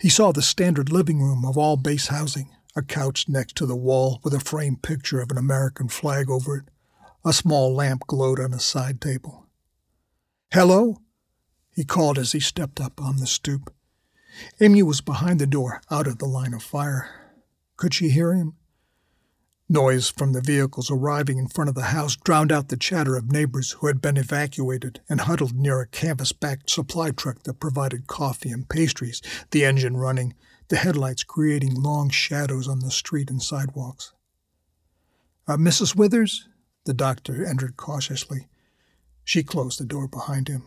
He 0.00 0.08
saw 0.08 0.32
the 0.32 0.40
standard 0.40 0.90
living 0.90 1.20
room 1.20 1.44
of 1.44 1.58
all 1.58 1.76
base 1.76 2.06
housing 2.06 2.48
a 2.74 2.82
couch 2.82 3.28
next 3.28 3.56
to 3.56 3.66
the 3.66 3.76
wall 3.76 4.20
with 4.22 4.34
a 4.34 4.40
framed 4.40 4.82
picture 4.82 5.20
of 5.20 5.30
an 5.30 5.38
American 5.38 5.88
flag 5.88 6.30
over 6.30 6.56
it. 6.56 6.64
A 7.24 7.32
small 7.32 7.74
lamp 7.74 8.02
glowed 8.06 8.40
on 8.40 8.52
a 8.52 8.60
side 8.60 9.00
table. 9.00 9.46
Hello? 10.52 10.98
he 11.74 11.84
called 11.84 12.18
as 12.18 12.32
he 12.32 12.40
stepped 12.40 12.80
up 12.80 13.00
on 13.00 13.16
the 13.16 13.26
stoop. 13.26 13.72
Amy 14.60 14.82
was 14.82 15.00
behind 15.00 15.38
the 15.38 15.46
door, 15.46 15.80
out 15.90 16.06
of 16.06 16.18
the 16.18 16.26
line 16.26 16.54
of 16.54 16.62
fire. 16.62 17.08
Could 17.76 17.94
she 17.94 18.10
hear 18.10 18.34
him? 18.34 18.54
Noise 19.68 20.10
from 20.10 20.32
the 20.32 20.42
vehicles 20.42 20.90
arriving 20.90 21.38
in 21.38 21.48
front 21.48 21.70
of 21.70 21.74
the 21.74 21.84
house 21.84 22.16
drowned 22.16 22.52
out 22.52 22.68
the 22.68 22.76
chatter 22.76 23.16
of 23.16 23.32
neighbors 23.32 23.72
who 23.72 23.86
had 23.86 24.02
been 24.02 24.18
evacuated 24.18 25.00
and 25.08 25.22
huddled 25.22 25.54
near 25.54 25.80
a 25.80 25.86
canvas 25.86 26.32
backed 26.32 26.68
supply 26.68 27.10
truck 27.10 27.42
that 27.44 27.60
provided 27.60 28.06
coffee 28.06 28.50
and 28.50 28.68
pastries, 28.68 29.22
the 29.50 29.64
engine 29.64 29.96
running, 29.96 30.34
the 30.72 30.78
headlights 30.78 31.22
creating 31.22 31.74
long 31.74 32.08
shadows 32.08 32.66
on 32.66 32.78
the 32.78 32.90
street 32.90 33.28
and 33.28 33.42
sidewalks. 33.42 34.14
Uh, 35.46 35.58
Mrs. 35.58 35.94
Withers? 35.94 36.48
The 36.86 36.94
doctor 36.94 37.44
entered 37.44 37.76
cautiously. 37.76 38.48
She 39.22 39.42
closed 39.42 39.78
the 39.78 39.84
door 39.84 40.08
behind 40.08 40.48
him. 40.48 40.62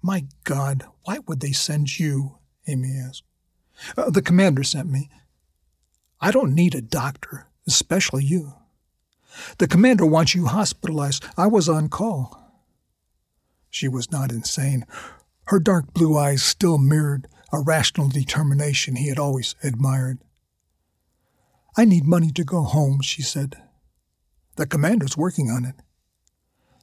My 0.00 0.26
God, 0.44 0.84
why 1.02 1.18
would 1.26 1.40
they 1.40 1.50
send 1.50 1.98
you? 1.98 2.38
Amy 2.68 2.96
asked. 2.96 3.24
Uh, 3.98 4.08
the 4.08 4.22
commander 4.22 4.62
sent 4.62 4.88
me. 4.88 5.10
I 6.20 6.30
don't 6.30 6.54
need 6.54 6.76
a 6.76 6.80
doctor, 6.80 7.48
especially 7.66 8.22
you. 8.22 8.52
The 9.58 9.66
commander 9.66 10.06
wants 10.06 10.36
you 10.36 10.46
hospitalized. 10.46 11.24
I 11.36 11.48
was 11.48 11.68
on 11.68 11.88
call. 11.88 12.40
She 13.68 13.88
was 13.88 14.12
not 14.12 14.30
insane. 14.30 14.86
Her 15.46 15.58
dark 15.58 15.92
blue 15.92 16.16
eyes 16.16 16.44
still 16.44 16.78
mirrored 16.78 17.26
a 17.54 17.60
rational 17.60 18.08
determination 18.08 18.96
he 18.96 19.08
had 19.08 19.18
always 19.18 19.54
admired. 19.62 20.18
I 21.76 21.84
need 21.84 22.04
money 22.04 22.32
to 22.32 22.44
go 22.44 22.62
home, 22.62 23.00
she 23.00 23.22
said. 23.22 23.56
The 24.56 24.66
commander's 24.66 25.16
working 25.16 25.50
on 25.50 25.64
it. 25.64 25.76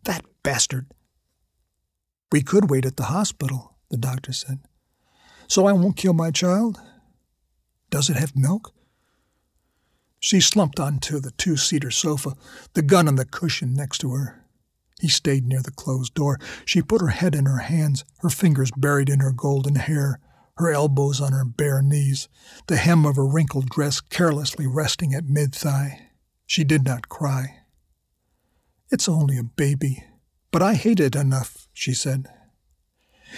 That 0.06 0.26
bastard. 0.44 0.88
We 2.32 2.42
could 2.42 2.70
wait 2.70 2.86
at 2.86 2.96
the 2.96 3.04
hospital, 3.04 3.76
the 3.90 3.98
doctor 3.98 4.32
said. 4.32 4.60
So 5.48 5.66
I 5.66 5.74
won't 5.74 5.98
kill 5.98 6.14
my 6.14 6.32
child? 6.32 6.80
Does 7.90 8.10
it 8.10 8.16
have 8.16 8.36
milk? 8.36 8.74
She 10.20 10.40
slumped 10.40 10.80
onto 10.80 11.20
the 11.20 11.32
two 11.32 11.58
seater 11.58 11.92
sofa, 11.92 12.34
the 12.74 12.82
gun 12.82 13.08
on 13.08 13.16
the 13.16 13.26
cushion 13.26 13.74
next 13.74 13.98
to 14.00 14.14
her. 14.14 14.46
He 15.02 15.10
stayed 15.10 15.48
near 15.48 15.62
the 15.62 15.72
closed 15.72 16.14
door. 16.14 16.40
She 16.64 16.82
put 16.82 17.02
her 17.02 17.08
head 17.08 17.36
in 17.36 17.48
her 17.48 17.58
hands, 17.58 18.06
her 18.20 18.30
fingers 18.30 18.72
buried 18.78 19.10
in 19.10 19.20
her 19.20 19.34
golden 19.34 19.76
hair, 19.76 20.20
her 20.58 20.72
elbows 20.72 21.22
on 21.22 21.32
her 21.32 21.46
bare 21.46 21.82
knees, 21.82 22.28
the 22.68 22.78
hem 22.78 23.06
of 23.06 23.16
her 23.16 23.26
wrinkled 23.26 23.70
dress 23.70 24.02
carelessly 24.02 24.68
resting 24.68 25.14
at 25.14 25.26
mid 25.26 25.56
thigh. 25.56 26.10
She 26.46 26.64
did 26.64 26.84
not 26.84 27.10
cry. 27.10 27.60
It's 28.90 29.08
only 29.08 29.38
a 29.38 29.44
baby, 29.44 30.04
but 30.52 30.62
I 30.62 30.74
hate 30.74 31.00
it 31.00 31.16
enough, 31.16 31.68
she 31.74 31.94
said. 31.94 32.28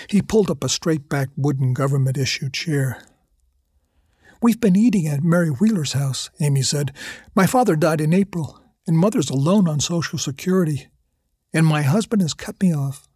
He 0.10 0.22
pulled 0.22 0.50
up 0.50 0.63
a 0.63 0.70
straight 0.70 1.08
backed 1.08 1.38
wooden 1.38 1.74
government 1.74 2.17
issue 2.17 2.50
chair. 2.50 3.05
We've 4.41 4.60
been 4.60 4.75
eating 4.75 5.08
at 5.08 5.24
Mary 5.24 5.50
Wheeler's 5.50 5.93
house, 5.93 6.29
Amy 6.41 6.63
said. 6.63 6.91
My 7.36 7.46
father 7.46 7.75
died 7.75 8.01
in 8.01 8.13
April, 8.13 8.60
and 8.88 8.98
mother's 8.98 9.29
alone 9.29 9.67
on 9.67 9.79
Social 9.79 10.20
Security, 10.20 10.88
and 11.53 11.65
my 11.65 11.84
husband 11.84 12.22
has 12.22 12.34
cut 12.34 12.60
me 12.62 12.74
off. 12.74 13.08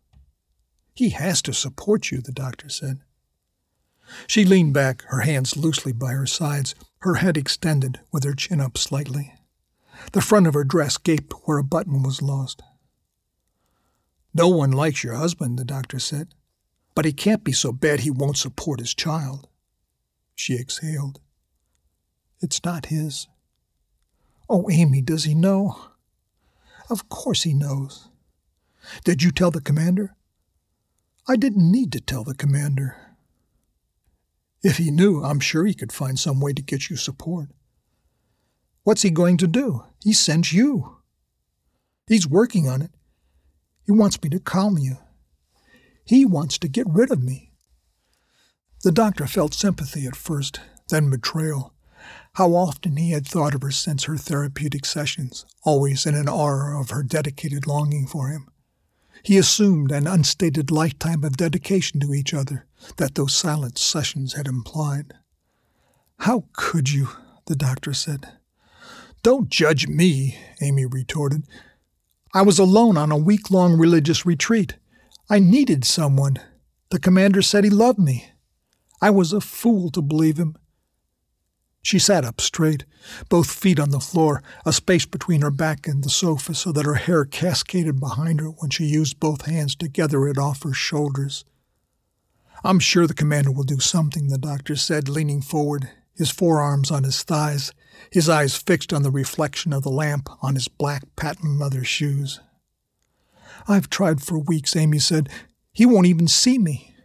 He 0.93 1.09
has 1.09 1.41
to 1.41 1.53
support 1.53 2.11
you, 2.11 2.21
the 2.21 2.31
doctor 2.31 2.69
said. 2.69 2.99
She 4.27 4.45
leaned 4.45 4.73
back, 4.73 5.03
her 5.07 5.21
hands 5.21 5.57
loosely 5.57 5.91
by 5.91 6.13
her 6.13 6.25
sides, 6.25 6.75
her 6.99 7.15
head 7.15 7.37
extended, 7.37 7.99
with 8.11 8.23
her 8.23 8.33
chin 8.33 8.61
up 8.61 8.77
slightly. 8.77 9.33
The 10.13 10.21
front 10.21 10.47
of 10.47 10.53
her 10.53 10.63
dress 10.63 10.97
gaped 10.97 11.33
where 11.45 11.57
a 11.57 11.63
button 11.63 12.03
was 12.03 12.21
lost. 12.21 12.61
No 14.33 14.47
one 14.47 14.71
likes 14.71 15.03
your 15.03 15.15
husband, 15.15 15.57
the 15.57 15.65
doctor 15.65 15.99
said. 15.99 16.29
But 16.95 17.05
he 17.05 17.13
can't 17.13 17.43
be 17.43 17.51
so 17.51 17.71
bad 17.71 18.01
he 18.01 18.11
won't 18.11 18.37
support 18.37 18.79
his 18.79 18.93
child. 18.93 19.47
She 20.35 20.55
exhaled. 20.55 21.19
It's 22.39 22.63
not 22.63 22.87
his. 22.87 23.27
Oh, 24.49 24.69
Amy, 24.69 25.01
does 25.01 25.23
he 25.23 25.35
know? 25.35 25.77
Of 26.89 27.09
course 27.09 27.43
he 27.43 27.53
knows. 27.53 28.09
Did 29.03 29.21
you 29.21 29.31
tell 29.31 29.51
the 29.51 29.61
commander? 29.61 30.15
I 31.27 31.35
didn't 31.35 31.71
need 31.71 31.91
to 31.93 31.99
tell 31.99 32.23
the 32.23 32.35
commander. 32.35 32.95
If 34.63 34.77
he 34.77 34.91
knew, 34.91 35.23
I'm 35.23 35.39
sure 35.39 35.65
he 35.65 35.73
could 35.73 35.91
find 35.91 36.17
some 36.17 36.39
way 36.39 36.53
to 36.53 36.61
get 36.61 36.89
you 36.89 36.95
support. 36.95 37.49
What's 38.83 39.03
he 39.03 39.09
going 39.09 39.37
to 39.37 39.47
do? 39.47 39.83
He 40.03 40.13
sent 40.13 40.51
you. 40.51 40.97
He's 42.07 42.27
working 42.27 42.67
on 42.67 42.81
it. 42.81 42.91
He 43.85 43.91
wants 43.91 44.21
me 44.21 44.29
to 44.29 44.39
calm 44.39 44.77
you. 44.77 44.97
He 46.05 46.25
wants 46.25 46.57
to 46.59 46.67
get 46.67 46.87
rid 46.89 47.11
of 47.11 47.21
me. 47.21 47.51
The 48.83 48.91
doctor 48.91 49.27
felt 49.27 49.53
sympathy 49.53 50.05
at 50.05 50.15
first, 50.15 50.61
then 50.89 51.09
betrayal. 51.09 51.73
How 52.33 52.53
often 52.53 52.97
he 52.97 53.11
had 53.11 53.27
thought 53.27 53.55
of 53.55 53.61
her 53.63 53.71
since 53.71 54.05
her 54.05 54.17
therapeutic 54.17 54.85
sessions, 54.85 55.45
always 55.63 56.05
in 56.05 56.15
an 56.15 56.29
aura 56.29 56.79
of 56.79 56.91
her 56.91 57.03
dedicated 57.03 57.67
longing 57.67 58.07
for 58.07 58.29
him. 58.29 58.47
He 59.23 59.37
assumed 59.37 59.91
an 59.91 60.07
unstated 60.07 60.71
lifetime 60.71 61.23
of 61.23 61.35
dedication 61.35 61.99
to 61.99 62.13
each 62.13 62.33
other 62.33 62.66
that 62.97 63.15
those 63.15 63.35
silent 63.35 63.77
sessions 63.77 64.33
had 64.33 64.47
implied. 64.47 65.13
How 66.19 66.45
could 66.53 66.91
you? 66.91 67.09
the 67.45 67.55
doctor 67.55 67.93
said. 67.93 68.33
Don't 69.23 69.49
judge 69.49 69.87
me, 69.87 70.37
Amy 70.61 70.85
retorted. 70.85 71.43
I 72.33 72.41
was 72.41 72.59
alone 72.59 72.97
on 72.97 73.11
a 73.11 73.17
week 73.17 73.49
long 73.49 73.77
religious 73.77 74.25
retreat. 74.25 74.75
I 75.29 75.39
needed 75.39 75.85
someone. 75.85 76.37
The 76.89 76.99
commander 76.99 77.41
said 77.41 77.63
he 77.63 77.69
loved 77.69 77.99
me. 77.99 78.31
I 79.01 79.09
was 79.09 79.33
a 79.33 79.41
fool 79.41 79.89
to 79.91 80.01
believe 80.01 80.37
him. 80.37 80.57
She 81.81 81.99
sat 81.99 82.25
up 82.25 82.41
straight, 82.41 82.85
both 83.29 83.49
feet 83.49 83.79
on 83.79 83.91
the 83.91 83.99
floor, 83.99 84.43
a 84.65 84.73
space 84.73 85.05
between 85.05 85.41
her 85.41 85.51
back 85.51 85.87
and 85.87 86.03
the 86.03 86.09
sofa 86.09 86.53
so 86.53 86.73
that 86.73 86.85
her 86.85 86.95
hair 86.95 87.23
cascaded 87.23 87.99
behind 87.99 88.41
her 88.41 88.49
when 88.49 88.69
she 88.71 88.85
used 88.85 89.19
both 89.19 89.45
hands 89.45 89.75
to 89.77 89.87
gather 89.87 90.27
it 90.27 90.37
off 90.37 90.63
her 90.63 90.73
shoulders. 90.73 91.45
I'm 92.63 92.79
sure 92.79 93.07
the 93.07 93.13
commander 93.13 93.51
will 93.51 93.63
do 93.63 93.79
something, 93.79 94.27
the 94.27 94.37
doctor 94.37 94.75
said, 94.75 95.09
leaning 95.09 95.41
forward, 95.41 95.89
his 96.15 96.31
forearms 96.31 96.89
on 96.89 97.03
his 97.03 97.23
thighs, 97.23 97.71
his 98.11 98.27
eyes 98.27 98.55
fixed 98.55 98.91
on 98.91 99.03
the 99.03 99.11
reflection 99.11 99.73
of 99.73 99.83
the 99.83 99.89
lamp 99.89 100.29
on 100.41 100.55
his 100.55 100.67
black 100.67 101.03
patent 101.15 101.59
leather 101.59 101.83
shoes. 101.83 102.39
I've 103.67 103.89
tried 103.89 104.21
for 104.21 104.39
weeks, 104.39 104.75
Amy 104.75 104.99
said. 104.99 105.29
He 105.73 105.85
won't 105.85 106.07
even 106.07 106.27
see 106.27 106.57
me. 106.57 106.95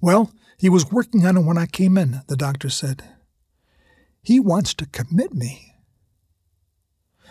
Well, 0.00 0.32
he 0.58 0.68
was 0.68 0.90
working 0.90 1.26
on 1.26 1.36
it 1.36 1.44
when 1.44 1.58
I 1.58 1.66
came 1.66 1.98
in, 1.98 2.22
the 2.28 2.36
doctor 2.36 2.68
said. 2.68 3.02
He 4.22 4.40
wants 4.40 4.74
to 4.74 4.86
commit 4.86 5.34
me. 5.34 5.74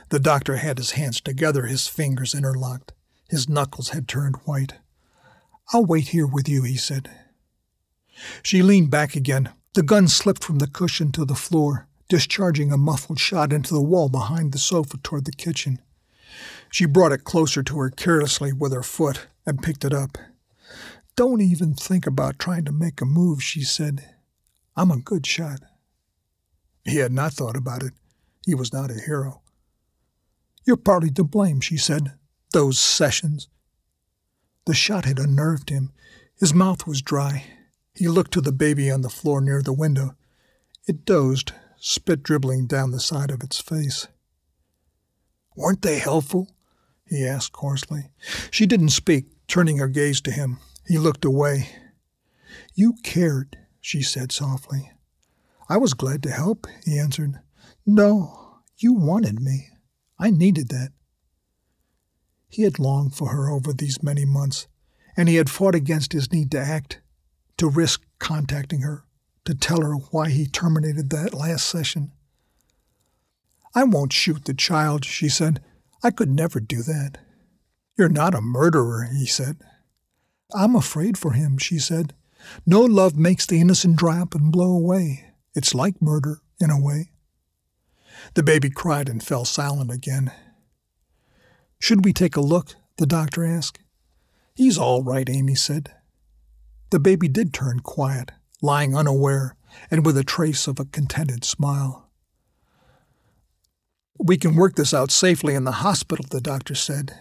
The 0.10 0.20
doctor 0.20 0.58
had 0.58 0.78
his 0.78 0.92
hands 0.92 1.22
together, 1.22 1.66
his 1.66 1.88
fingers 1.88 2.36
interlocked. 2.36 2.94
His 3.30 3.50
knuckles 3.50 3.90
had 3.90 4.08
turned 4.08 4.36
white. 4.46 4.74
I'll 5.74 5.86
wait 5.86 6.10
here 6.10 6.28
with 6.28 6.48
you, 6.48 6.64
he 6.64 6.78
said. 6.78 7.10
She 8.44 8.62
leaned 8.62 8.92
back 8.92 9.16
again. 9.16 9.50
The 9.74 9.84
gun 9.84 10.08
slipped 10.08 10.44
from 10.44 10.60
the 10.60 10.68
cushion 10.68 11.12
to 11.14 11.26
the 11.26 11.36
floor, 11.36 11.88
discharging 12.08 12.72
a 12.72 12.78
muffled 12.78 13.20
shot 13.20 13.52
into 13.52 13.74
the 13.74 13.82
wall 13.82 14.10
behind 14.10 14.52
the 14.52 14.58
sofa 14.58 14.98
toward 14.98 15.26
the 15.26 15.32
kitchen. 15.32 15.80
She 16.72 16.86
brought 16.86 17.12
it 17.12 17.24
closer 17.24 17.64
to 17.64 17.80
her 17.80 17.90
carelessly 17.90 18.54
with 18.54 18.74
her 18.74 18.84
foot 18.84 19.28
and 19.46 19.62
picked 19.62 19.86
it 19.86 19.94
up. 19.94 20.18
Don't 21.16 21.42
even 21.42 21.74
think 21.74 22.06
about 22.06 22.40
trying 22.40 22.66
to 22.66 22.72
make 22.72 23.02
a 23.02 23.06
move, 23.06 23.42
she 23.42 23.64
said. 23.64 24.16
I'm 24.76 24.92
a 24.92 24.98
good 24.98 25.26
shot. 25.26 25.60
He 26.84 26.98
had 26.98 27.12
not 27.12 27.34
thought 27.34 27.56
about 27.56 27.84
it. 27.84 27.94
He 28.46 28.54
was 28.54 28.74
not 28.74 28.92
a 28.92 29.00
hero. 29.00 29.42
You're 30.66 30.78
partly 30.78 31.12
to 31.12 31.24
blame, 31.24 31.62
she 31.62 31.78
said. 31.78 32.14
Those 32.52 32.80
sessions. 32.80 33.48
The 34.66 34.74
shot 34.74 35.06
had 35.06 35.20
unnerved 35.20 35.70
him. 35.70 35.92
His 36.40 36.54
mouth 36.54 36.86
was 36.86 37.02
dry. 37.02 37.46
He 37.96 38.08
looked 38.08 38.32
to 38.34 38.42
the 38.42 38.52
baby 38.52 38.92
on 38.92 39.02
the 39.02 39.10
floor 39.10 39.40
near 39.42 39.62
the 39.62 39.74
window. 39.74 40.16
It 40.86 41.06
dozed, 41.06 41.54
spit 41.78 42.24
dribbling 42.24 42.68
down 42.68 42.92
the 42.92 43.00
side 43.00 43.32
of 43.32 43.42
its 43.42 43.60
face. 43.60 44.08
Weren't 45.56 45.82
they 45.82 46.00
helpful? 46.00 46.52
he 47.08 47.26
asked 47.26 47.56
hoarsely. 47.56 48.12
She 48.52 48.66
didn't 48.66 48.90
speak, 48.90 49.28
turning 49.48 49.78
her 49.78 49.88
gaze 49.88 50.20
to 50.22 50.32
him. 50.32 50.58
He 50.86 50.98
looked 50.98 51.24
away. 51.24 51.70
You 52.74 52.94
cared, 53.04 53.58
she 53.80 54.02
said 54.02 54.32
softly. 54.32 54.92
I 55.70 55.78
was 55.78 55.94
glad 55.94 56.22
to 56.24 56.32
help, 56.32 56.68
he 56.84 57.00
answered. 57.00 57.40
No, 57.86 58.60
you 58.78 58.94
wanted 58.94 59.40
me. 59.40 59.70
I 60.20 60.30
needed 60.30 60.70
that. 60.70 60.92
He 62.50 62.64
had 62.64 62.80
longed 62.80 63.16
for 63.16 63.30
her 63.30 63.50
over 63.50 63.74
these 63.74 64.04
many 64.04 64.26
months, 64.26 64.68
and 65.16 65.30
he 65.30 65.36
had 65.36 65.50
fought 65.50 65.76
against 65.76 66.14
his 66.14 66.32
need 66.32 66.52
to 66.52 66.60
act, 66.60 67.02
to 67.58 67.70
risk 67.70 68.04
contacting 68.20 68.82
her, 68.82 69.06
to 69.46 69.56
tell 69.56 69.82
her 69.82 69.94
why 69.94 70.30
he 70.30 70.46
terminated 70.46 71.10
that 71.10 71.34
last 71.34 71.68
session. 71.68 72.12
I 73.74 73.84
won't 73.84 74.14
shoot 74.14 74.46
the 74.46 74.54
child, 74.54 75.06
she 75.06 75.30
said. 75.30 75.62
I 76.04 76.12
could 76.12 76.30
never 76.30 76.60
do 76.60 76.82
that. 76.84 77.18
You're 77.98 78.10
not 78.10 78.36
a 78.36 78.42
murderer, 78.42 79.10
he 79.12 79.26
said. 79.26 79.58
I'm 80.54 80.76
afraid 80.76 81.18
for 81.18 81.32
him, 81.32 81.58
she 81.58 81.80
said. 81.80 82.14
No 82.66 82.82
love 82.82 83.18
makes 83.18 83.46
the 83.46 83.60
innocent 83.60 83.98
dry 83.98 84.20
up 84.20 84.36
and 84.36 84.52
blow 84.52 84.72
away. 84.72 85.34
It's 85.56 85.74
like 85.74 86.02
murder, 86.02 86.42
in 86.60 86.70
a 86.70 86.80
way. 86.80 87.12
The 88.34 88.44
baby 88.44 88.70
cried 88.70 89.10
and 89.10 89.24
fell 89.24 89.46
silent 89.46 89.92
again. 89.92 90.32
Should 91.80 92.06
we 92.06 92.14
take 92.14 92.36
a 92.36 92.42
look? 92.42 92.76
the 92.98 93.06
doctor 93.06 93.46
asked. 93.46 93.80
He's 94.56 94.78
all 94.78 95.04
right, 95.04 95.30
Amy 95.30 95.56
said. 95.56 95.94
The 96.96 97.00
baby 97.00 97.28
did 97.28 97.54
turn 97.54 97.82
quiet, 97.82 98.32
lying 98.62 98.96
unaware 98.96 99.58
and 99.92 100.06
with 100.06 100.18
a 100.18 100.24
trace 100.24 100.66
of 100.66 100.80
a 100.80 100.86
contented 100.86 101.44
smile. 101.44 102.10
We 104.18 104.38
can 104.38 104.56
work 104.56 104.76
this 104.76 104.94
out 104.94 105.12
safely 105.12 105.56
in 105.56 105.66
the 105.66 105.84
hospital, 105.84 106.26
the 106.32 106.40
doctor 106.40 106.74
said. 106.74 107.14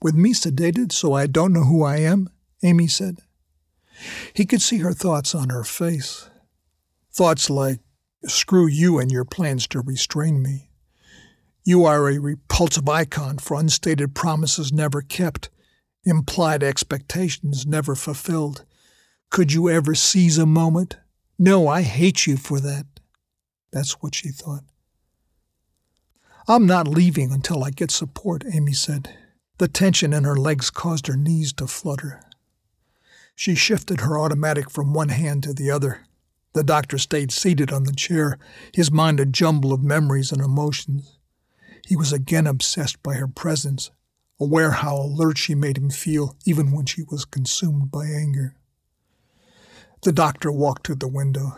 With 0.00 0.14
me 0.14 0.32
sedated 0.32 0.90
so 0.92 1.12
I 1.12 1.26
don't 1.26 1.52
know 1.52 1.64
who 1.64 1.84
I 1.84 1.98
am? 1.98 2.30
Amy 2.62 2.86
said. 2.86 3.18
He 4.32 4.46
could 4.46 4.62
see 4.62 4.78
her 4.78 4.94
thoughts 4.94 5.34
on 5.34 5.50
her 5.50 5.62
face. 5.62 6.30
Thoughts 7.12 7.50
like, 7.50 7.80
screw 8.24 8.66
you 8.66 8.98
and 8.98 9.12
your 9.12 9.26
plans 9.26 9.66
to 9.66 9.80
restrain 9.80 10.42
me. 10.42 10.70
You 11.62 11.84
are 11.84 12.08
a 12.08 12.18
repulsive 12.18 12.88
icon 12.88 13.36
for 13.36 13.60
unstated 13.60 14.14
promises 14.14 14.72
never 14.72 15.02
kept, 15.02 15.50
implied 16.06 16.62
expectations 16.62 17.66
never 17.66 17.94
fulfilled. 17.94 18.64
Could 19.30 19.52
you 19.52 19.68
ever 19.68 19.94
seize 19.94 20.38
a 20.38 20.46
moment? 20.46 20.96
No, 21.38 21.68
I 21.68 21.82
hate 21.82 22.26
you 22.26 22.36
for 22.36 22.60
that. 22.60 22.86
That's 23.72 24.00
what 24.00 24.14
she 24.14 24.30
thought. 24.30 24.64
I'm 26.48 26.64
not 26.64 26.88
leaving 26.88 27.32
until 27.32 27.62
I 27.64 27.70
get 27.70 27.90
support, 27.90 28.44
Amy 28.50 28.72
said. 28.72 29.14
The 29.58 29.68
tension 29.68 30.12
in 30.12 30.24
her 30.24 30.36
legs 30.36 30.70
caused 30.70 31.08
her 31.08 31.16
knees 31.16 31.52
to 31.54 31.66
flutter. 31.66 32.22
She 33.34 33.54
shifted 33.54 34.00
her 34.00 34.18
automatic 34.18 34.70
from 34.70 34.94
one 34.94 35.10
hand 35.10 35.42
to 35.42 35.52
the 35.52 35.70
other, 35.70 36.06
the 36.56 36.64
doctor 36.64 36.96
stayed 36.96 37.32
seated 37.32 37.70
on 37.70 37.84
the 37.84 37.92
chair, 37.92 38.38
his 38.72 38.90
mind 38.90 39.20
a 39.20 39.26
jumble 39.26 39.74
of 39.74 39.82
memories 39.82 40.32
and 40.32 40.40
emotions. 40.40 41.18
He 41.86 41.96
was 41.96 42.14
again 42.14 42.46
obsessed 42.46 43.02
by 43.02 43.16
her 43.16 43.28
presence, 43.28 43.90
aware 44.38 44.72
how 44.72 44.96
alert 44.96 45.38
she 45.38 45.54
made 45.54 45.78
him 45.78 45.90
feel 45.90 46.36
even 46.44 46.72
when 46.72 46.86
she 46.86 47.02
was 47.02 47.24
consumed 47.24 47.90
by 47.90 48.06
anger. 48.06 48.54
The 50.02 50.12
doctor 50.12 50.52
walked 50.52 50.84
to 50.86 50.94
the 50.94 51.08
window. 51.08 51.56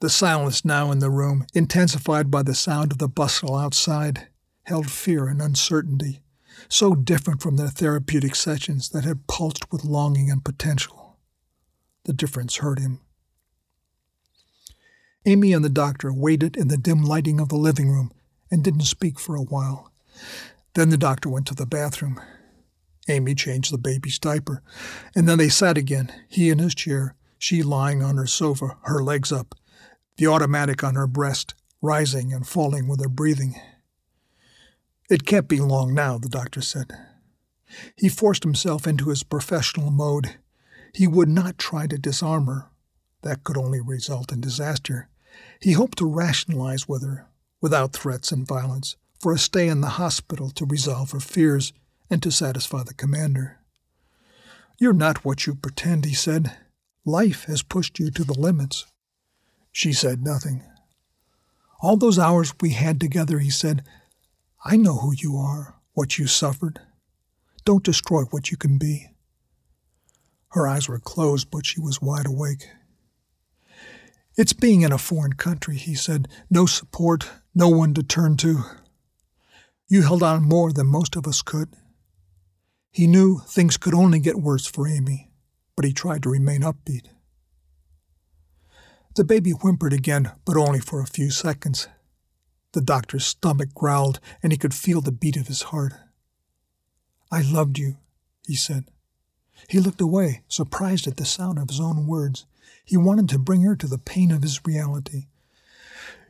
The 0.00 0.10
silence 0.10 0.64
now 0.64 0.90
in 0.92 0.98
the 0.98 1.10
room, 1.10 1.46
intensified 1.54 2.30
by 2.30 2.42
the 2.42 2.54
sound 2.54 2.92
of 2.92 2.98
the 2.98 3.08
bustle 3.08 3.56
outside, 3.56 4.28
held 4.64 4.90
fear 4.90 5.26
and 5.26 5.40
uncertainty, 5.40 6.20
so 6.68 6.94
different 6.94 7.40
from 7.40 7.56
their 7.56 7.68
therapeutic 7.68 8.34
sessions 8.34 8.90
that 8.90 9.04
had 9.04 9.26
pulsed 9.26 9.70
with 9.70 9.84
longing 9.84 10.30
and 10.30 10.44
potential. 10.44 11.18
The 12.04 12.12
difference 12.12 12.56
hurt 12.56 12.78
him. 12.78 13.00
Amy 15.24 15.52
and 15.52 15.64
the 15.64 15.68
doctor 15.70 16.12
waited 16.12 16.56
in 16.56 16.68
the 16.68 16.76
dim 16.76 17.02
lighting 17.02 17.40
of 17.40 17.48
the 17.48 17.56
living 17.56 17.90
room 17.90 18.12
and 18.50 18.62
didn't 18.62 18.82
speak 18.82 19.18
for 19.18 19.34
a 19.34 19.42
while. 19.42 19.92
Then 20.76 20.90
the 20.90 20.98
doctor 20.98 21.30
went 21.30 21.46
to 21.46 21.54
the 21.54 21.64
bathroom. 21.64 22.20
Amy 23.08 23.34
changed 23.34 23.72
the 23.72 23.78
baby's 23.78 24.18
diaper, 24.18 24.62
and 25.14 25.26
then 25.26 25.38
they 25.38 25.48
sat 25.48 25.78
again, 25.78 26.12
he 26.28 26.50
in 26.50 26.58
his 26.58 26.74
chair, 26.74 27.16
she 27.38 27.62
lying 27.62 28.02
on 28.02 28.18
her 28.18 28.26
sofa, 28.26 28.76
her 28.82 29.02
legs 29.02 29.32
up, 29.32 29.54
the 30.18 30.26
automatic 30.26 30.84
on 30.84 30.94
her 30.94 31.06
breast, 31.06 31.54
rising 31.80 32.30
and 32.30 32.46
falling 32.46 32.88
with 32.88 33.00
her 33.00 33.08
breathing. 33.08 33.58
It 35.08 35.24
can't 35.24 35.48
be 35.48 35.60
long 35.60 35.94
now, 35.94 36.18
the 36.18 36.28
doctor 36.28 36.60
said. 36.60 36.92
He 37.96 38.10
forced 38.10 38.42
himself 38.42 38.86
into 38.86 39.08
his 39.08 39.22
professional 39.22 39.90
mode. 39.90 40.36
He 40.92 41.06
would 41.06 41.30
not 41.30 41.56
try 41.56 41.86
to 41.86 41.96
disarm 41.96 42.48
her. 42.48 42.66
That 43.22 43.44
could 43.44 43.56
only 43.56 43.80
result 43.80 44.30
in 44.30 44.42
disaster. 44.42 45.08
He 45.58 45.72
hoped 45.72 45.96
to 45.98 46.06
rationalize 46.06 46.86
with 46.86 47.02
her, 47.02 47.28
without 47.62 47.94
threats 47.94 48.30
and 48.30 48.46
violence, 48.46 48.96
for 49.26 49.32
a 49.32 49.38
stay 49.38 49.66
in 49.66 49.80
the 49.80 49.88
hospital 49.88 50.50
to 50.50 50.64
resolve 50.64 51.10
her 51.10 51.18
fears 51.18 51.72
and 52.08 52.22
to 52.22 52.30
satisfy 52.30 52.84
the 52.84 52.94
commander. 52.94 53.58
You're 54.78 54.92
not 54.92 55.24
what 55.24 55.48
you 55.48 55.56
pretend, 55.56 56.04
he 56.04 56.14
said. 56.14 56.56
Life 57.04 57.46
has 57.46 57.60
pushed 57.60 57.98
you 57.98 58.12
to 58.12 58.22
the 58.22 58.38
limits. 58.38 58.86
She 59.72 59.92
said 59.92 60.22
nothing. 60.22 60.62
All 61.80 61.96
those 61.96 62.20
hours 62.20 62.54
we 62.60 62.70
had 62.70 63.00
together, 63.00 63.40
he 63.40 63.50
said, 63.50 63.82
I 64.64 64.76
know 64.76 64.98
who 64.98 65.12
you 65.12 65.36
are, 65.36 65.74
what 65.94 66.18
you 66.18 66.28
suffered. 66.28 66.78
Don't 67.64 67.82
destroy 67.82 68.22
what 68.30 68.52
you 68.52 68.56
can 68.56 68.78
be. 68.78 69.08
Her 70.50 70.68
eyes 70.68 70.88
were 70.88 71.00
closed, 71.00 71.50
but 71.50 71.66
she 71.66 71.80
was 71.80 72.00
wide 72.00 72.28
awake. 72.28 72.68
It's 74.36 74.52
being 74.52 74.82
in 74.82 74.92
a 74.92 74.98
foreign 74.98 75.32
country, 75.32 75.78
he 75.78 75.96
said. 75.96 76.28
No 76.48 76.64
support, 76.66 77.28
no 77.56 77.68
one 77.68 77.92
to 77.94 78.04
turn 78.04 78.36
to. 78.36 78.62
You 79.88 80.02
held 80.02 80.22
on 80.22 80.42
more 80.42 80.72
than 80.72 80.86
most 80.86 81.14
of 81.14 81.26
us 81.26 81.42
could. 81.42 81.68
He 82.90 83.06
knew 83.06 83.38
things 83.46 83.76
could 83.76 83.94
only 83.94 84.18
get 84.18 84.40
worse 84.40 84.66
for 84.66 84.88
Amy, 84.88 85.30
but 85.76 85.84
he 85.84 85.92
tried 85.92 86.22
to 86.24 86.30
remain 86.30 86.62
upbeat. 86.62 87.06
The 89.14 89.24
baby 89.24 89.52
whimpered 89.52 89.92
again, 89.92 90.32
but 90.44 90.56
only 90.56 90.80
for 90.80 91.00
a 91.00 91.06
few 91.06 91.30
seconds. 91.30 91.88
The 92.72 92.80
doctor's 92.80 93.24
stomach 93.24 93.72
growled, 93.74 94.20
and 94.42 94.52
he 94.52 94.58
could 94.58 94.74
feel 94.74 95.00
the 95.00 95.12
beat 95.12 95.36
of 95.36 95.46
his 95.46 95.62
heart. 95.62 95.94
I 97.30 97.42
loved 97.42 97.78
you, 97.78 97.96
he 98.46 98.54
said. 98.54 98.90
He 99.68 99.80
looked 99.80 100.00
away, 100.00 100.42
surprised 100.48 101.06
at 101.06 101.16
the 101.16 101.24
sound 101.24 101.58
of 101.58 101.68
his 101.68 101.80
own 101.80 102.06
words. 102.06 102.44
He 102.84 102.96
wanted 102.96 103.28
to 103.30 103.38
bring 103.38 103.62
her 103.62 103.76
to 103.76 103.86
the 103.86 103.98
pain 103.98 104.30
of 104.30 104.42
his 104.42 104.60
reality. 104.66 105.28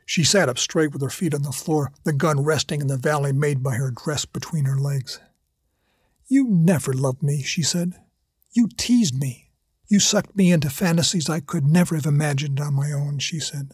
She 0.06 0.22
sat 0.22 0.48
up 0.48 0.56
straight 0.56 0.92
with 0.92 1.02
her 1.02 1.10
feet 1.10 1.34
on 1.34 1.42
the 1.42 1.50
floor, 1.50 1.92
the 2.04 2.12
gun 2.12 2.44
resting 2.44 2.80
in 2.80 2.86
the 2.86 2.96
valley 2.96 3.32
made 3.32 3.62
by 3.62 3.74
her 3.74 3.90
dress 3.90 4.24
between 4.24 4.64
her 4.64 4.78
legs. 4.78 5.18
You 6.28 6.48
never 6.48 6.92
loved 6.92 7.24
me, 7.24 7.42
she 7.42 7.62
said. 7.62 7.94
You 8.52 8.68
teased 8.68 9.18
me. 9.18 9.50
You 9.88 9.98
sucked 9.98 10.36
me 10.36 10.52
into 10.52 10.70
fantasies 10.70 11.28
I 11.28 11.40
could 11.40 11.66
never 11.66 11.96
have 11.96 12.06
imagined 12.06 12.60
on 12.60 12.74
my 12.74 12.92
own, 12.92 13.18
she 13.18 13.40
said. 13.40 13.72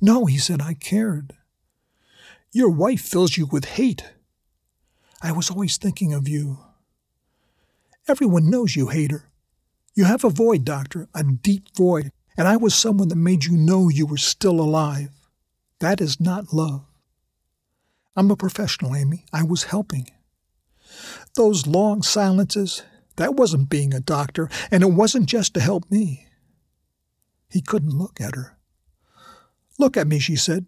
No, 0.00 0.26
he 0.26 0.38
said, 0.38 0.60
I 0.60 0.74
cared. 0.74 1.34
Your 2.52 2.70
wife 2.70 3.00
fills 3.00 3.36
you 3.36 3.46
with 3.46 3.64
hate. 3.64 4.04
I 5.22 5.32
was 5.32 5.50
always 5.50 5.76
thinking 5.76 6.12
of 6.12 6.28
you. 6.28 6.58
Everyone 8.08 8.50
knows 8.50 8.74
you 8.74 8.88
hate 8.88 9.12
her. 9.12 9.30
You 9.94 10.04
have 10.04 10.24
a 10.24 10.30
void, 10.30 10.64
Doctor, 10.64 11.08
a 11.14 11.22
deep 11.22 11.74
void, 11.76 12.12
and 12.36 12.46
I 12.46 12.56
was 12.56 12.74
someone 12.74 13.08
that 13.08 13.16
made 13.16 13.44
you 13.44 13.56
know 13.56 13.88
you 13.88 14.06
were 14.06 14.16
still 14.16 14.60
alive. 14.60 15.10
That 15.80 16.00
is 16.00 16.20
not 16.20 16.52
love. 16.52 16.84
I'm 18.16 18.30
a 18.30 18.36
professional, 18.36 18.96
Amy. 18.96 19.24
I 19.32 19.44
was 19.44 19.64
helping. 19.64 20.10
Those 21.36 21.66
long 21.66 22.02
silences, 22.02 22.82
that 23.16 23.34
wasn't 23.34 23.70
being 23.70 23.94
a 23.94 24.00
doctor, 24.00 24.48
and 24.70 24.82
it 24.82 24.92
wasn't 24.92 25.26
just 25.26 25.54
to 25.54 25.60
help 25.60 25.90
me. 25.90 26.26
He 27.48 27.60
couldn't 27.60 27.96
look 27.96 28.20
at 28.20 28.34
her. 28.34 28.58
Look 29.78 29.96
at 29.96 30.08
me, 30.08 30.18
she 30.18 30.34
said. 30.34 30.66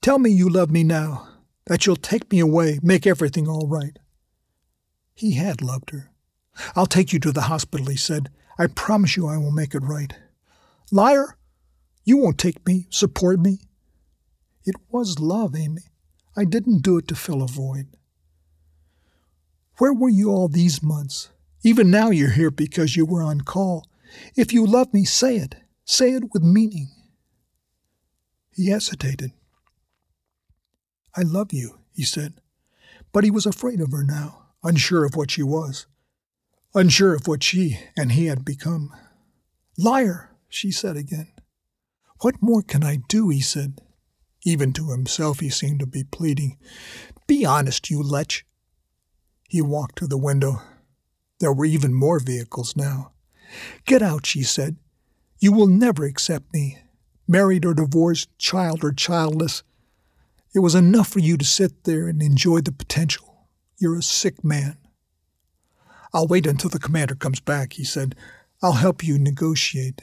Tell 0.00 0.18
me 0.18 0.30
you 0.30 0.48
love 0.48 0.70
me 0.70 0.82
now, 0.82 1.28
that 1.66 1.86
you'll 1.86 1.96
take 1.96 2.30
me 2.32 2.40
away, 2.40 2.80
make 2.82 3.06
everything 3.06 3.46
all 3.48 3.68
right. 3.68 3.98
He 5.14 5.34
had 5.34 5.62
loved 5.62 5.90
her. 5.90 6.10
I'll 6.74 6.86
take 6.86 7.12
you 7.12 7.20
to 7.20 7.32
the 7.32 7.42
hospital, 7.42 7.86
he 7.86 7.96
said. 7.96 8.30
I 8.58 8.66
promise 8.66 9.16
you 9.16 9.28
I 9.28 9.36
will 9.36 9.52
make 9.52 9.74
it 9.74 9.82
right. 9.82 10.12
Liar! 10.90 11.36
You 12.04 12.16
won't 12.16 12.38
take 12.38 12.66
me, 12.66 12.86
support 12.90 13.38
me. 13.38 13.60
It 14.64 14.76
was 14.90 15.18
love, 15.18 15.54
Amy. 15.56 15.82
I 16.36 16.44
didn't 16.44 16.82
do 16.82 16.98
it 16.98 17.08
to 17.08 17.14
fill 17.14 17.42
a 17.42 17.46
void. 17.46 17.86
Where 19.78 19.92
were 19.92 20.08
you 20.08 20.30
all 20.30 20.48
these 20.48 20.82
months? 20.82 21.30
Even 21.64 21.90
now 21.90 22.10
you're 22.10 22.30
here 22.30 22.50
because 22.50 22.96
you 22.96 23.04
were 23.04 23.22
on 23.22 23.42
call. 23.42 23.86
If 24.36 24.52
you 24.52 24.66
love 24.66 24.92
me, 24.92 25.04
say 25.04 25.36
it. 25.36 25.54
Say 25.84 26.12
it 26.12 26.24
with 26.32 26.42
meaning. 26.42 26.88
He 28.54 28.68
hesitated. 28.68 29.32
I 31.16 31.22
love 31.22 31.52
you, 31.52 31.78
he 31.94 32.04
said. 32.04 32.34
But 33.12 33.24
he 33.24 33.30
was 33.30 33.46
afraid 33.46 33.80
of 33.80 33.92
her 33.92 34.04
now, 34.04 34.46
unsure 34.62 35.04
of 35.04 35.16
what 35.16 35.30
she 35.30 35.42
was 35.42 35.86
unsure 36.74 37.14
of 37.14 37.26
what 37.26 37.42
she 37.42 37.78
and 37.96 38.12
he 38.12 38.26
had 38.26 38.44
become. 38.44 38.92
Liar, 39.76 40.30
she 40.48 40.70
said 40.70 40.96
again. 40.96 41.32
What 42.20 42.36
more 42.40 42.62
can 42.62 42.84
I 42.84 42.98
do? 43.08 43.28
he 43.28 43.40
said. 43.40 43.80
Even 44.44 44.72
to 44.72 44.90
himself, 44.90 45.40
he 45.40 45.50
seemed 45.50 45.80
to 45.80 45.86
be 45.86 46.04
pleading. 46.04 46.58
Be 47.26 47.44
honest, 47.44 47.90
you 47.90 48.02
lech. 48.02 48.44
He 49.48 49.62
walked 49.62 49.96
to 49.98 50.06
the 50.06 50.18
window. 50.18 50.62
There 51.38 51.52
were 51.52 51.64
even 51.64 51.94
more 51.94 52.18
vehicles 52.18 52.76
now. 52.76 53.12
Get 53.86 54.02
out, 54.02 54.26
she 54.26 54.42
said. 54.42 54.76
You 55.38 55.52
will 55.52 55.66
never 55.66 56.04
accept 56.04 56.52
me. 56.52 56.78
Married 57.28 57.64
or 57.64 57.74
divorced, 57.74 58.28
child 58.38 58.84
or 58.84 58.92
childless. 58.92 59.62
It 60.54 60.60
was 60.60 60.74
enough 60.74 61.08
for 61.08 61.20
you 61.20 61.36
to 61.36 61.44
sit 61.44 61.84
there 61.84 62.08
and 62.08 62.22
enjoy 62.22 62.60
the 62.60 62.72
potential. 62.72 63.48
You're 63.78 63.98
a 63.98 64.02
sick 64.02 64.44
man. 64.44 64.76
I'll 66.12 66.26
wait 66.26 66.46
until 66.46 66.70
the 66.70 66.78
commander 66.78 67.14
comes 67.14 67.40
back, 67.40 67.74
he 67.74 67.84
said. 67.84 68.14
I'll 68.62 68.72
help 68.72 69.02
you 69.02 69.18
negotiate. 69.18 70.02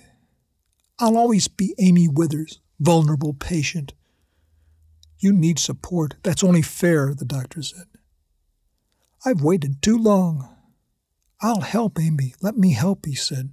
I'll 0.97 1.17
always 1.17 1.47
be 1.47 1.75
Amy 1.77 2.07
Withers, 2.07 2.59
vulnerable, 2.79 3.33
patient. 3.33 3.93
You 5.19 5.33
need 5.33 5.59
support. 5.59 6.15
That's 6.23 6.43
only 6.43 6.61
fair, 6.61 7.13
the 7.13 7.25
doctor 7.25 7.61
said. 7.61 7.87
I've 9.25 9.41
waited 9.41 9.81
too 9.81 9.97
long. 9.97 10.55
I'll 11.41 11.61
help, 11.61 11.99
Amy. 11.99 12.35
Let 12.41 12.57
me 12.57 12.73
help, 12.73 13.05
he 13.05 13.15
said. 13.15 13.51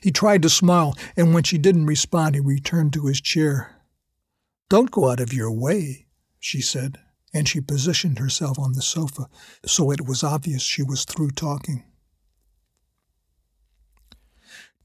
He 0.00 0.10
tried 0.10 0.42
to 0.42 0.48
smile, 0.48 0.96
and 1.16 1.34
when 1.34 1.42
she 1.42 1.58
didn't 1.58 1.86
respond, 1.86 2.34
he 2.34 2.40
returned 2.40 2.92
to 2.92 3.06
his 3.06 3.20
chair. 3.20 3.80
Don't 4.68 4.90
go 4.90 5.10
out 5.10 5.20
of 5.20 5.32
your 5.32 5.50
way, 5.50 6.06
she 6.38 6.60
said, 6.60 6.98
and 7.32 7.48
she 7.48 7.60
positioned 7.60 8.18
herself 8.18 8.58
on 8.58 8.72
the 8.72 8.82
sofa 8.82 9.26
so 9.66 9.90
it 9.90 10.06
was 10.06 10.22
obvious 10.22 10.62
she 10.62 10.82
was 10.82 11.04
through 11.04 11.30
talking 11.30 11.84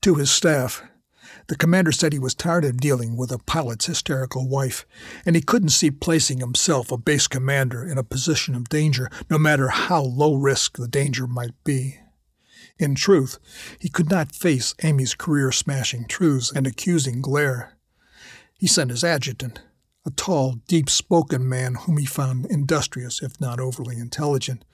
to 0.01 0.15
his 0.15 0.31
staff. 0.31 0.81
The 1.49 1.57
commander 1.57 1.91
said 1.91 2.13
he 2.13 2.19
was 2.19 2.35
tired 2.35 2.63
of 2.63 2.77
dealing 2.77 3.17
with 3.17 3.31
a 3.31 3.39
pilot's 3.39 3.87
hysterical 3.87 4.47
wife, 4.47 4.85
and 5.25 5.35
he 5.35 5.41
couldn't 5.41 5.69
see 5.69 5.89
placing 5.89 6.41
himself, 6.41 6.91
a 6.91 6.97
base 6.97 7.27
commander, 7.27 7.83
in 7.83 7.97
a 7.97 8.03
position 8.03 8.53
of 8.53 8.69
danger, 8.69 9.09
no 9.31 9.39
matter 9.39 9.69
how 9.69 10.03
low 10.03 10.35
risk 10.35 10.77
the 10.77 10.87
danger 10.87 11.25
might 11.25 11.55
be. 11.63 11.97
In 12.77 12.93
truth, 12.93 13.39
he 13.79 13.89
could 13.89 14.11
not 14.11 14.35
face 14.35 14.75
Amy's 14.83 15.15
career 15.15 15.51
smashing 15.51 16.05
truths 16.05 16.51
and 16.51 16.67
accusing 16.67 17.19
glare. 17.19 17.73
He 18.59 18.67
sent 18.67 18.91
his 18.91 19.03
adjutant, 19.03 19.59
a 20.05 20.11
tall, 20.11 20.59
deep 20.67 20.87
spoken 20.87 21.49
man 21.49 21.73
whom 21.73 21.97
he 21.97 22.05
found 22.05 22.45
industrious, 22.45 23.23
if 23.23 23.41
not 23.41 23.59
overly 23.59 23.97
intelligent. 23.97 24.65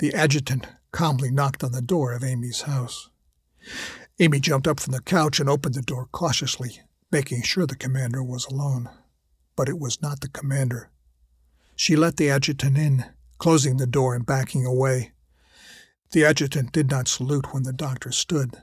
The 0.00 0.12
adjutant 0.12 0.66
calmly 0.92 1.30
knocked 1.30 1.64
on 1.64 1.72
the 1.72 1.80
door 1.80 2.12
of 2.12 2.22
Amy's 2.22 2.62
house. 2.62 3.08
Amy 4.20 4.40
jumped 4.40 4.66
up 4.66 4.80
from 4.80 4.92
the 4.92 5.00
couch 5.00 5.38
and 5.38 5.48
opened 5.48 5.74
the 5.74 5.82
door 5.82 6.08
cautiously, 6.10 6.80
making 7.12 7.42
sure 7.42 7.66
the 7.66 7.76
commander 7.76 8.22
was 8.22 8.46
alone. 8.46 8.88
But 9.54 9.68
it 9.68 9.78
was 9.78 10.02
not 10.02 10.20
the 10.20 10.28
commander. 10.28 10.90
She 11.76 11.94
let 11.94 12.16
the 12.16 12.28
adjutant 12.28 12.76
in, 12.76 13.04
closing 13.38 13.76
the 13.76 13.86
door 13.86 14.16
and 14.16 14.26
backing 14.26 14.66
away. 14.66 15.12
The 16.10 16.24
adjutant 16.24 16.72
did 16.72 16.90
not 16.90 17.06
salute 17.06 17.52
when 17.52 17.62
the 17.62 17.72
doctor 17.72 18.10
stood. 18.10 18.56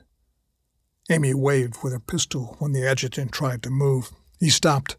Amy 1.08 1.32
waved 1.32 1.76
with 1.82 1.92
her 1.92 2.00
pistol 2.00 2.56
when 2.58 2.72
the 2.72 2.86
adjutant 2.86 3.32
tried 3.32 3.62
to 3.62 3.70
move. 3.70 4.10
He 4.38 4.50
stopped. 4.50 4.96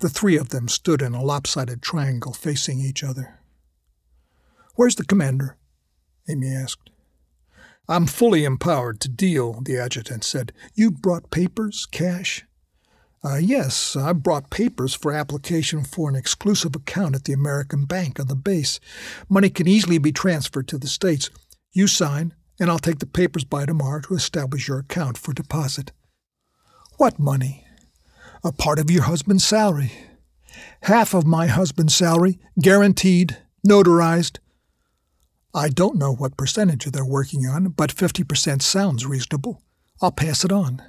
The 0.00 0.10
three 0.10 0.36
of 0.36 0.50
them 0.50 0.68
stood 0.68 1.00
in 1.00 1.14
a 1.14 1.22
lopsided 1.22 1.80
triangle 1.80 2.34
facing 2.34 2.80
each 2.80 3.02
other. 3.02 3.38
Where's 4.74 4.96
the 4.96 5.04
commander? 5.04 5.56
Amy 6.28 6.48
asked. 6.48 6.90
I'm 7.92 8.06
fully 8.06 8.44
empowered 8.44 9.00
to 9.00 9.08
deal, 9.10 9.60
the 9.60 9.76
adjutant 9.76 10.24
said. 10.24 10.54
You 10.74 10.90
brought 10.90 11.30
papers, 11.30 11.84
cash? 11.84 12.42
Uh, 13.22 13.36
yes, 13.36 13.94
I 13.94 14.14
brought 14.14 14.48
papers 14.48 14.94
for 14.94 15.12
application 15.12 15.84
for 15.84 16.08
an 16.08 16.16
exclusive 16.16 16.74
account 16.74 17.14
at 17.14 17.24
the 17.24 17.34
American 17.34 17.84
Bank 17.84 18.18
on 18.18 18.28
the 18.28 18.34
base. 18.34 18.80
Money 19.28 19.50
can 19.50 19.68
easily 19.68 19.98
be 19.98 20.10
transferred 20.10 20.68
to 20.68 20.78
the 20.78 20.86
States. 20.86 21.28
You 21.72 21.86
sign, 21.86 22.32
and 22.58 22.70
I'll 22.70 22.78
take 22.78 22.98
the 22.98 23.04
papers 23.04 23.44
by 23.44 23.66
tomorrow 23.66 24.00
to 24.00 24.14
establish 24.14 24.68
your 24.68 24.78
account 24.78 25.18
for 25.18 25.34
deposit. 25.34 25.92
What 26.96 27.18
money? 27.18 27.66
A 28.42 28.52
part 28.52 28.78
of 28.78 28.90
your 28.90 29.02
husband's 29.02 29.44
salary. 29.44 29.92
Half 30.84 31.12
of 31.12 31.26
my 31.26 31.46
husband's 31.46 31.94
salary, 31.94 32.38
guaranteed, 32.58 33.36
notarized. 33.68 34.38
I 35.54 35.68
don't 35.68 35.98
know 35.98 36.14
what 36.14 36.36
percentage 36.36 36.86
they're 36.86 37.04
working 37.04 37.46
on, 37.46 37.68
but 37.68 37.94
50% 37.94 38.62
sounds 38.62 39.04
reasonable. 39.04 39.62
I'll 40.00 40.12
pass 40.12 40.44
it 40.44 40.52
on. 40.52 40.82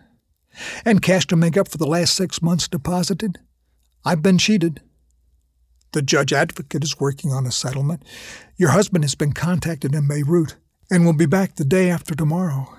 And 0.86 1.02
cash 1.02 1.28
to 1.28 1.36
make 1.36 1.58
up 1.58 1.67
for 1.67 1.78
the 1.78 1.88
last 1.88 2.15
six 2.15 2.41
months 2.41 2.67
deposited? 2.67 3.39
I've 4.06 4.21
been 4.21 4.38
cheated. 4.38 4.82
The 5.91 6.02
judge 6.02 6.32
advocate 6.32 6.84
is 6.84 6.99
working 6.99 7.32
on 7.32 7.45
a 7.45 7.52
settlement. 7.52 8.04
Your 8.58 8.71
husband 8.71 9.04
has 9.04 9.15
been 9.15 9.34
contacted 9.34 9.93
in 9.93 10.08
Beirut 10.08 10.56
and 10.89 11.06
will 11.06 11.13
be 11.13 11.26
back 11.26 11.56
the 11.56 11.65
day 11.65 11.89
after 11.89 12.15
tomorrow. 12.15 12.73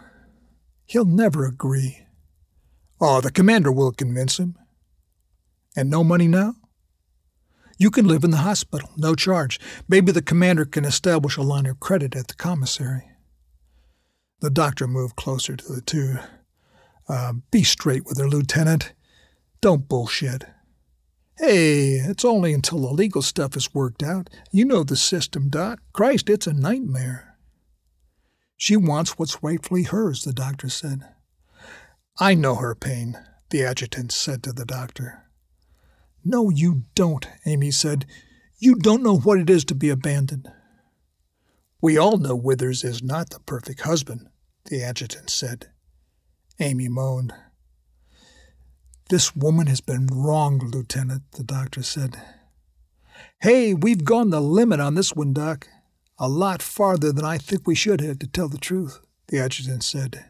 He'll 0.86 1.04
never 1.04 1.44
agree. 1.46 2.06
Oh, 3.00 3.20
the 3.20 3.30
commander 3.30 3.70
will 3.70 3.92
convince 3.92 4.38
him. 4.38 4.56
And 5.76 5.90
no 5.90 6.02
money 6.02 6.28
now? 6.28 6.54
You 7.78 7.90
can 7.90 8.06
live 8.06 8.24
in 8.24 8.30
the 8.30 8.38
hospital, 8.38 8.90
no 8.96 9.14
charge. 9.14 9.58
Maybe 9.88 10.12
the 10.12 10.22
commander 10.22 10.64
can 10.64 10.84
establish 10.84 11.36
a 11.36 11.42
line 11.42 11.66
of 11.66 11.80
credit 11.80 12.14
at 12.14 12.28
the 12.28 12.34
commissary. 12.34 13.10
The 14.40 14.50
doctor 14.50 14.86
moved 14.86 15.16
closer 15.16 15.56
to 15.56 15.72
the 15.72 15.80
two. 15.80 16.16
Uh, 17.08 17.34
be 17.50 17.62
straight 17.62 18.04
with 18.06 18.18
her, 18.18 18.28
Lieutenant. 18.28 18.92
Don't 19.60 19.88
bullshit. 19.88 20.44
Hey, 21.38 21.94
it's 21.94 22.24
only 22.24 22.52
until 22.52 22.80
the 22.80 22.92
legal 22.92 23.22
stuff 23.22 23.56
is 23.56 23.74
worked 23.74 24.02
out. 24.02 24.30
You 24.52 24.64
know 24.64 24.84
the 24.84 24.96
system, 24.96 25.48
Doc. 25.48 25.80
Christ, 25.92 26.30
it's 26.30 26.46
a 26.46 26.52
nightmare. 26.52 27.36
She 28.56 28.76
wants 28.76 29.18
what's 29.18 29.42
rightfully 29.42 29.82
hers, 29.82 30.22
the 30.22 30.32
doctor 30.32 30.68
said. 30.68 31.00
I 32.20 32.34
know 32.34 32.54
her 32.54 32.76
pain, 32.76 33.18
the 33.50 33.64
adjutant 33.64 34.12
said 34.12 34.44
to 34.44 34.52
the 34.52 34.64
doctor. 34.64 35.23
No, 36.24 36.48
you 36.50 36.84
don't, 36.94 37.26
Amy 37.44 37.70
said. 37.70 38.06
You 38.58 38.76
don't 38.76 39.02
know 39.02 39.18
what 39.18 39.38
it 39.38 39.50
is 39.50 39.64
to 39.66 39.74
be 39.74 39.90
abandoned. 39.90 40.48
We 41.80 41.98
all 41.98 42.16
know 42.16 42.34
Withers 42.34 42.82
is 42.82 43.02
not 43.02 43.30
the 43.30 43.40
perfect 43.40 43.82
husband, 43.82 44.28
the 44.64 44.82
adjutant 44.82 45.28
said. 45.28 45.68
Amy 46.58 46.88
moaned. 46.88 47.34
This 49.10 49.36
woman 49.36 49.66
has 49.66 49.82
been 49.82 50.06
wronged, 50.06 50.74
Lieutenant, 50.74 51.24
the 51.32 51.44
doctor 51.44 51.82
said. 51.82 52.16
Hey, 53.40 53.74
we've 53.74 54.04
gone 54.04 54.30
the 54.30 54.40
limit 54.40 54.80
on 54.80 54.94
this 54.94 55.12
one, 55.12 55.34
Doc. 55.34 55.68
A 56.18 56.28
lot 56.28 56.62
farther 56.62 57.12
than 57.12 57.24
I 57.24 57.36
think 57.36 57.66
we 57.66 57.74
should 57.74 58.00
have, 58.00 58.18
to 58.20 58.26
tell 58.26 58.48
the 58.48 58.56
truth, 58.56 59.00
the 59.28 59.38
adjutant 59.38 59.84
said. 59.84 60.24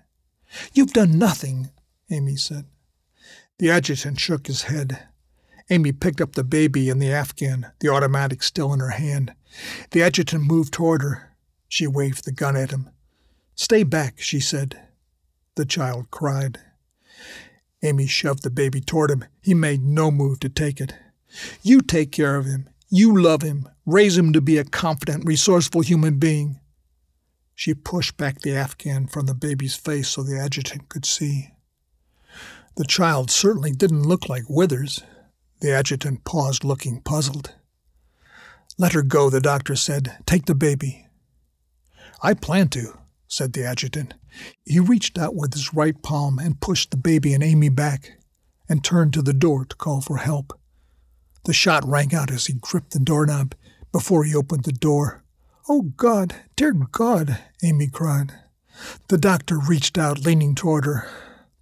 You've 0.73 0.93
done 0.93 1.19
nothing, 1.19 1.71
Amy 2.11 2.35
said. 2.35 2.65
The 3.59 3.71
adjutant 3.71 4.19
shook 4.19 4.49
his 4.49 4.63
head. 4.63 5.07
Amy 5.71 5.93
picked 5.93 6.21
up 6.21 6.33
the 6.33 6.45
baby 6.45 6.91
and 6.91 7.01
the 7.01 7.13
Afghan, 7.13 7.73
the 7.81 7.89
automatic 7.89 8.43
still 8.43 8.73
in 8.73 8.81
her 8.81 8.91
hand. 8.91 9.35
The 9.93 10.03
adjutant 10.03 10.45
moved 10.45 10.73
toward 10.73 11.03
her. 11.03 11.35
She 11.69 11.87
waved 11.87 12.25
the 12.25 12.33
gun 12.33 12.57
at 12.57 12.71
him. 12.71 12.91
Stay 13.55 13.83
back, 13.83 14.21
she 14.21 14.41
said. 14.41 14.81
The 15.55 15.65
child 15.65 16.11
cried. 16.11 16.61
Amy 17.83 18.07
shoved 18.07 18.43
the 18.43 18.51
baby 18.51 18.81
toward 18.81 19.11
him. 19.11 19.25
He 19.43 19.55
made 19.55 19.83
no 19.83 20.11
move 20.11 20.41
to 20.41 20.49
take 20.49 20.81
it. 20.81 20.95
You 21.63 21.81
take 21.81 22.13
care 22.13 22.37
of 22.37 22.47
him. 22.47 22.69
You 22.89 23.17
love 23.21 23.43
him. 23.43 23.69
Raise 23.87 24.17
him 24.17 24.33
to 24.33 24.41
be 24.41 24.59
a 24.59 24.65
confident, 24.65 25.25
resourceful 25.27 25.83
human 25.83 26.19
being. 26.19 26.61
She 27.55 27.75
pushed 27.75 28.17
back 28.17 28.41
the 28.41 28.57
Afghan 28.57 29.07
from 29.07 29.27
the 29.27 29.35
baby's 29.35 29.77
face 29.77 30.09
so 30.09 30.23
the 30.23 30.39
adjutant 30.39 30.89
could 30.89 31.05
see. 31.05 31.51
The 32.77 32.85
child 32.85 33.31
certainly 33.31 33.73
didn't 33.73 34.03
look 34.03 34.29
like 34.29 34.45
Withers. 34.49 35.03
The 35.61 35.73
adjutant 35.73 36.25
paused, 36.25 36.65
looking 36.65 37.01
puzzled. 37.01 37.55
Let 38.77 38.93
her 38.93 39.03
go, 39.03 39.31
the 39.31 39.41
doctor 39.41 39.77
said. 39.77 40.19
Take 40.27 40.47
the 40.47 40.55
baby. 40.55 41.07
I 42.23 42.35
plan 42.35 42.69
to, 42.71 42.99
said 43.29 43.53
the 43.53 43.65
adjutant. 43.65 44.15
He 44.65 44.81
reached 44.81 45.19
out 45.19 45.35
with 45.35 45.55
his 45.55 45.75
right 45.75 46.01
palm 46.03 46.39
and 46.39 46.61
pushed 46.61 46.91
the 46.91 46.97
baby 46.97 47.35
and 47.35 47.43
Amy 47.43 47.69
back, 47.69 48.19
and 48.69 48.83
turned 48.83 49.13
to 49.13 49.23
the 49.23 49.33
door 49.33 49.65
to 49.65 49.77
call 49.77 50.01
for 50.01 50.19
help. 50.19 50.59
The 51.45 51.53
shot 51.53 51.87
rang 51.87 52.15
out 52.15 52.31
as 52.31 52.47
he 52.47 52.55
gripped 52.55 52.93
the 52.93 52.99
doorknob 52.99 53.55
before 53.93 54.25
he 54.25 54.35
opened 54.35 54.65
the 54.65 54.73
door. 54.73 55.23
Oh, 55.69 55.83
God, 55.83 56.35
dear 56.57 56.73
God, 56.73 57.39
Amy 57.63 57.87
cried. 57.87 58.33
The 59.09 59.19
doctor 59.19 59.59
reached 59.59 59.97
out, 59.99 60.21
leaning 60.21 60.55
toward 60.55 60.85
her. 60.85 61.07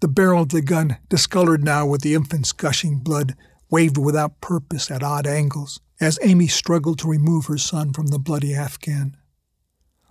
The 0.00 0.08
barrel 0.08 0.42
of 0.42 0.48
the 0.48 0.62
gun, 0.62 0.96
discolored 1.08 1.62
now 1.62 1.86
with 1.86 2.02
the 2.02 2.14
infant's 2.14 2.52
gushing 2.52 2.98
blood, 2.98 3.36
waved 3.72 3.96
without 3.96 4.40
purpose 4.42 4.90
at 4.90 5.02
odd 5.02 5.26
angles 5.26 5.80
as 5.98 6.18
Amy 6.22 6.46
struggled 6.46 6.98
to 6.98 7.08
remove 7.08 7.46
her 7.46 7.56
son 7.56 7.90
from 7.92 8.08
the 8.08 8.18
bloody 8.18 8.54
Afghan. 8.54 9.16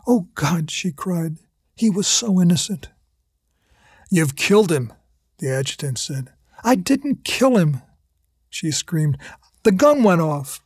Oh, 0.08 0.28
God, 0.34 0.71
she 0.71 0.91
cried. 0.91 1.38
He 1.76 1.88
was 1.89 2.08
so 2.08 2.41
innocent. 2.41 2.89
You've 4.10 4.36
killed 4.36 4.71
him, 4.71 4.91
the 5.38 5.50
adjutant 5.50 6.00
said. 6.00 6.32
I 6.63 6.74
didn't 6.76 7.24
kill 7.24 7.58
him, 7.58 7.82
she 8.50 8.71
screamed. 8.71 9.19
The 9.63 9.71
gun 9.71 10.02
went 10.02 10.21
off. 10.21 10.63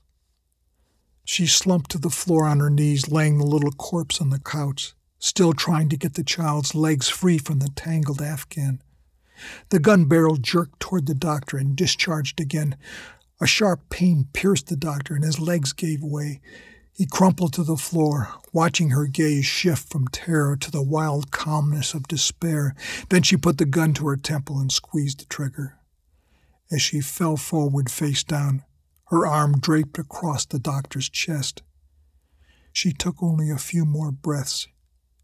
She 1.26 1.48
slumped 1.48 1.92
to 1.92 1.98
the 1.98 2.10
floor 2.10 2.46
on 2.46 2.62
her 2.62 2.70
knees, 2.70 3.12
laying 3.12 3.40
the 3.40 3.46
little 3.46 3.72
corpse 3.72 4.22
on 4.22 4.30
the 4.30 4.40
couch, 4.40 4.94
still 5.20 5.52
trying 5.52 5.90
to 5.90 5.98
get 5.98 6.14
the 6.14 6.24
child's 6.24 6.74
legs 6.74 7.10
free 7.10 7.40
from 7.40 7.60
the 7.60 7.70
tangled 7.76 8.22
Afghan. 8.22 8.82
The 9.70 9.80
gun 9.80 10.06
barrel 10.06 10.38
jerked 10.38 10.80
toward 10.80 11.06
the 11.06 11.16
doctor 11.16 11.58
and 11.58 11.76
discharged 11.76 12.40
again. 12.40 12.76
A 13.42 13.48
sharp 13.48 13.90
pain 13.90 14.28
pierced 14.34 14.68
the 14.68 14.78
doctor, 14.78 15.16
and 15.16 15.24
his 15.24 15.40
legs 15.40 15.74
gave 15.74 16.02
way. 16.02 16.42
He 16.94 17.06
crumpled 17.06 17.52
to 17.54 17.64
the 17.64 17.76
floor, 17.76 18.30
watching 18.54 18.92
her 18.92 19.08
gaze 19.08 19.46
shift 19.46 19.90
from 19.90 20.08
terror 20.08 20.56
to 20.56 20.72
the 20.72 20.82
wild 20.82 21.32
calmness 21.32 21.94
of 21.94 22.08
despair. 22.08 22.74
Then 23.10 23.24
she 23.24 23.36
put 23.36 23.58
the 23.58 23.66
gun 23.66 23.94
to 23.96 24.08
her 24.08 24.16
temple 24.16 24.60
and 24.60 24.72
squeezed 24.72 25.20
the 25.20 25.26
trigger. 25.26 25.78
As 26.72 26.82
she 26.82 27.02
fell 27.02 27.36
forward 27.36 27.92
face 27.92 28.24
down, 28.24 28.64
her 29.08 29.28
arm 29.28 29.60
draped 29.60 30.00
across 30.00 30.46
the 30.46 30.58
doctor's 30.58 31.10
chest. 31.10 31.62
She 32.72 32.94
took 32.94 33.22
only 33.22 33.50
a 33.50 33.58
few 33.58 33.86
more 33.86 34.12
breaths. 34.12 34.68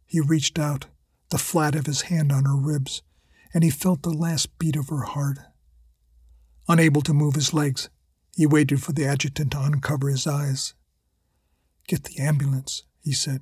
He 0.05 0.19
reached 0.19 0.59
out, 0.59 0.87
the 1.29 1.37
flat 1.37 1.75
of 1.75 1.85
his 1.85 2.01
hand 2.03 2.31
on 2.33 2.43
her 2.43 2.57
ribs 2.57 3.01
and 3.53 3.63
he 3.63 3.69
felt 3.69 4.03
the 4.03 4.09
last 4.09 4.57
beat 4.57 4.75
of 4.75 4.89
her 4.89 5.03
heart. 5.03 5.39
Unable 6.67 7.01
to 7.01 7.13
move 7.13 7.35
his 7.35 7.53
legs, 7.53 7.89
he 8.35 8.45
waited 8.45 8.81
for 8.81 8.93
the 8.93 9.05
adjutant 9.05 9.51
to 9.51 9.61
uncover 9.61 10.09
his 10.09 10.25
eyes. 10.25 10.73
Get 11.87 12.03
the 12.03 12.19
ambulance, 12.19 12.83
he 13.03 13.11
said. 13.11 13.41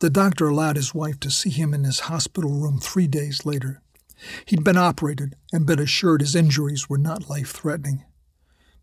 The 0.00 0.10
doctor 0.10 0.48
allowed 0.48 0.76
his 0.76 0.94
wife 0.94 1.18
to 1.20 1.30
see 1.30 1.50
him 1.50 1.74
in 1.74 1.84
his 1.84 2.00
hospital 2.00 2.50
room 2.50 2.78
three 2.78 3.08
days 3.08 3.44
later. 3.44 3.82
He'd 4.46 4.64
been 4.64 4.76
operated 4.76 5.36
and 5.52 5.66
been 5.66 5.78
assured 5.78 6.20
his 6.20 6.36
injuries 6.36 6.88
were 6.88 6.98
not 6.98 7.28
life 7.28 7.50
threatening, 7.50 8.04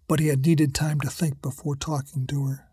but 0.08 0.20
he 0.20 0.28
had 0.28 0.46
needed 0.46 0.74
time 0.74 1.00
to 1.02 1.10
think 1.10 1.42
before 1.42 1.76
talking 1.76 2.26
to 2.28 2.48
her. 2.48 2.68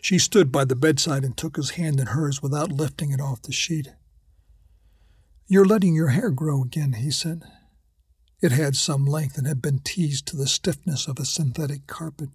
She 0.00 0.18
stood 0.18 0.50
by 0.50 0.64
the 0.64 0.74
bedside 0.74 1.24
and 1.24 1.36
took 1.36 1.56
his 1.56 1.70
hand 1.70 2.00
in 2.00 2.08
hers 2.08 2.42
without 2.42 2.72
lifting 2.72 3.12
it 3.12 3.20
off 3.20 3.42
the 3.42 3.52
sheet. 3.52 3.88
You're 5.48 5.64
letting 5.64 5.94
your 5.94 6.08
hair 6.08 6.30
grow 6.30 6.62
again, 6.62 6.94
he 6.94 7.10
said. 7.10 7.44
It 8.42 8.52
had 8.52 8.74
some 8.74 9.06
length 9.06 9.38
and 9.38 9.46
had 9.46 9.62
been 9.62 9.78
teased 9.78 10.26
to 10.26 10.36
the 10.36 10.48
stiffness 10.48 11.06
of 11.06 11.18
a 11.18 11.24
synthetic 11.24 11.86
carpet. 11.86 12.30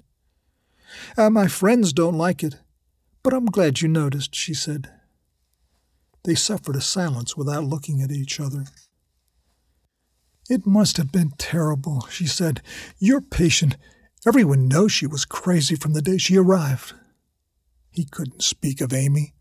Uh, 1.18 1.30
my 1.30 1.48
friends 1.48 1.94
don't 1.94 2.18
like 2.18 2.44
it, 2.44 2.56
but 3.22 3.34
I'm 3.34 3.46
glad 3.46 3.82
you 3.82 3.88
noticed, 3.88 4.34
she 4.34 4.54
said. 4.54 4.90
They 6.24 6.36
suffered 6.36 6.76
a 6.76 6.82
silence 6.82 7.36
without 7.36 7.66
looking 7.66 8.02
at 8.02 8.12
each 8.12 8.40
other. 8.40 8.66
It 10.50 10.66
must 10.66 10.98
have 10.98 11.12
been 11.12 11.32
terrible, 11.38 12.08
she 12.10 12.28
said. 12.28 12.62
Your 12.98 13.22
patient, 13.22 13.78
everyone 14.26 14.68
knows 14.68 14.92
she 14.92 15.08
was 15.08 15.26
crazy 15.26 15.76
from 15.76 15.94
the 15.94 16.02
day 16.02 16.18
she 16.18 16.38
arrived. 16.38 16.94
He 17.90 18.06
couldn't 18.06 18.44
speak 18.44 18.82
of 18.82 18.94
Amy. 18.94 19.34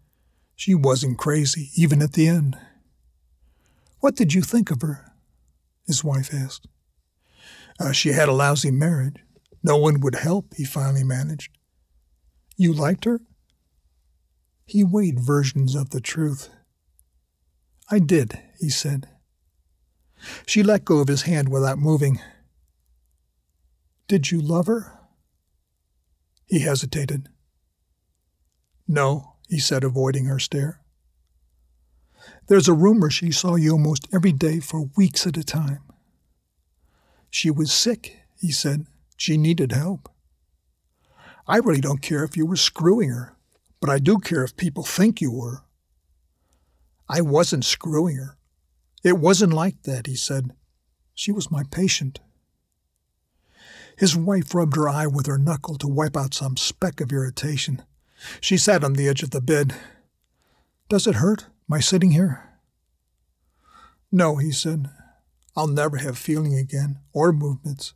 She 0.57 0.75
wasn't 0.75 1.19
crazy, 1.19 1.71
even 1.77 2.03
at 2.03 2.13
the 2.13 2.29
end. 2.29 2.59
What 4.01 4.17
did 4.17 4.35
you 4.35 4.43
think 4.43 4.71
of 4.71 4.83
her? 4.83 5.13
His 5.87 6.03
wife 6.03 6.33
asked. 6.33 6.67
Uh, 7.79 7.93
she 7.93 8.11
had 8.11 8.29
a 8.29 8.33
lousy 8.33 8.71
marriage. 8.71 9.17
No 9.63 9.77
one 9.77 10.01
would 10.01 10.17
help, 10.17 10.55
he 10.57 10.65
finally 10.65 11.05
managed. 11.05 11.57
You 12.57 12.73
liked 12.73 13.05
her? 13.05 13.21
He 14.67 14.85
weighed 14.85 15.21
versions 15.21 15.75
of 15.75 15.91
the 15.91 16.01
truth. 16.01 16.49
I 17.91 17.99
did, 17.99 18.39
he 18.59 18.71
said. 18.71 19.09
She 20.47 20.63
let 20.63 20.85
go 20.85 20.99
of 20.99 21.09
his 21.09 21.23
hand 21.23 21.49
without 21.49 21.79
moving. 21.79 22.21
Did 24.07 24.31
you 24.31 24.41
love 24.41 24.67
her? 24.67 24.99
He 26.47 26.61
hesitated. 26.61 27.29
No, 28.87 29.37
he 29.49 29.59
said, 29.59 29.85
avoiding 29.85 30.27
her 30.27 30.39
stare. 30.39 30.80
There's 32.47 32.69
a 32.69 32.75
rumor 32.75 33.11
she 33.11 33.31
saw 33.31 33.57
you 33.57 33.73
almost 33.73 34.09
every 34.13 34.33
day 34.33 34.61
for 34.61 34.91
weeks 34.97 35.27
at 35.27 35.37
a 35.37 35.45
time. 35.45 35.83
She 37.31 37.51
was 37.51 37.73
sick, 37.73 38.19
he 38.39 38.51
said. 38.51 38.87
She 39.17 39.37
needed 39.37 39.73
help. 39.73 40.09
I 41.47 41.59
really 41.59 41.81
don't 41.81 42.03
care 42.03 42.25
if 42.25 42.37
you 42.37 42.47
were 42.47 42.57
screwing 42.57 43.11
her, 43.11 43.37
but 43.81 43.91
I 43.91 43.99
do 43.99 44.19
care 44.19 44.45
if 44.45 44.57
people 44.57 44.83
think 44.83 45.21
you 45.21 45.31
were. 45.31 45.63
I 47.09 47.21
wasn't 47.21 47.65
screwing 47.65 48.17
her. 48.17 48.37
It 49.03 49.19
wasn't 49.19 49.53
like 49.53 49.83
that, 49.83 50.07
he 50.07 50.15
said. 50.15 50.53
She 51.15 51.33
was 51.33 51.51
my 51.51 51.65
patient. 51.71 52.21
His 53.97 54.17
wife 54.17 54.55
rubbed 54.55 54.77
her 54.77 54.89
eye 54.89 55.07
with 55.07 55.27
her 55.27 55.39
knuckle 55.39 55.77
to 55.79 55.89
wipe 55.89 56.17
out 56.17 56.35
some 56.35 56.57
speck 56.57 57.01
of 57.01 57.13
irritation. 57.13 57.83
She 58.41 58.57
sat 58.57 58.85
on 58.85 58.95
the 58.95 59.09
edge 59.09 59.23
of 59.23 59.31
the 59.31 59.41
bed. 59.41 59.75
Does 60.89 61.07
it 61.07 61.17
hurt, 61.17 61.47
my 61.71 61.79
sitting 61.79 62.11
here? 62.11 62.51
No, 64.11 64.37
he 64.37 64.51
said. 64.51 64.91
I'll 65.57 65.69
never 65.69 65.99
have 65.99 66.19
feeling 66.19 66.59
again, 66.59 66.99
or 67.13 67.33
movements. 67.33 67.95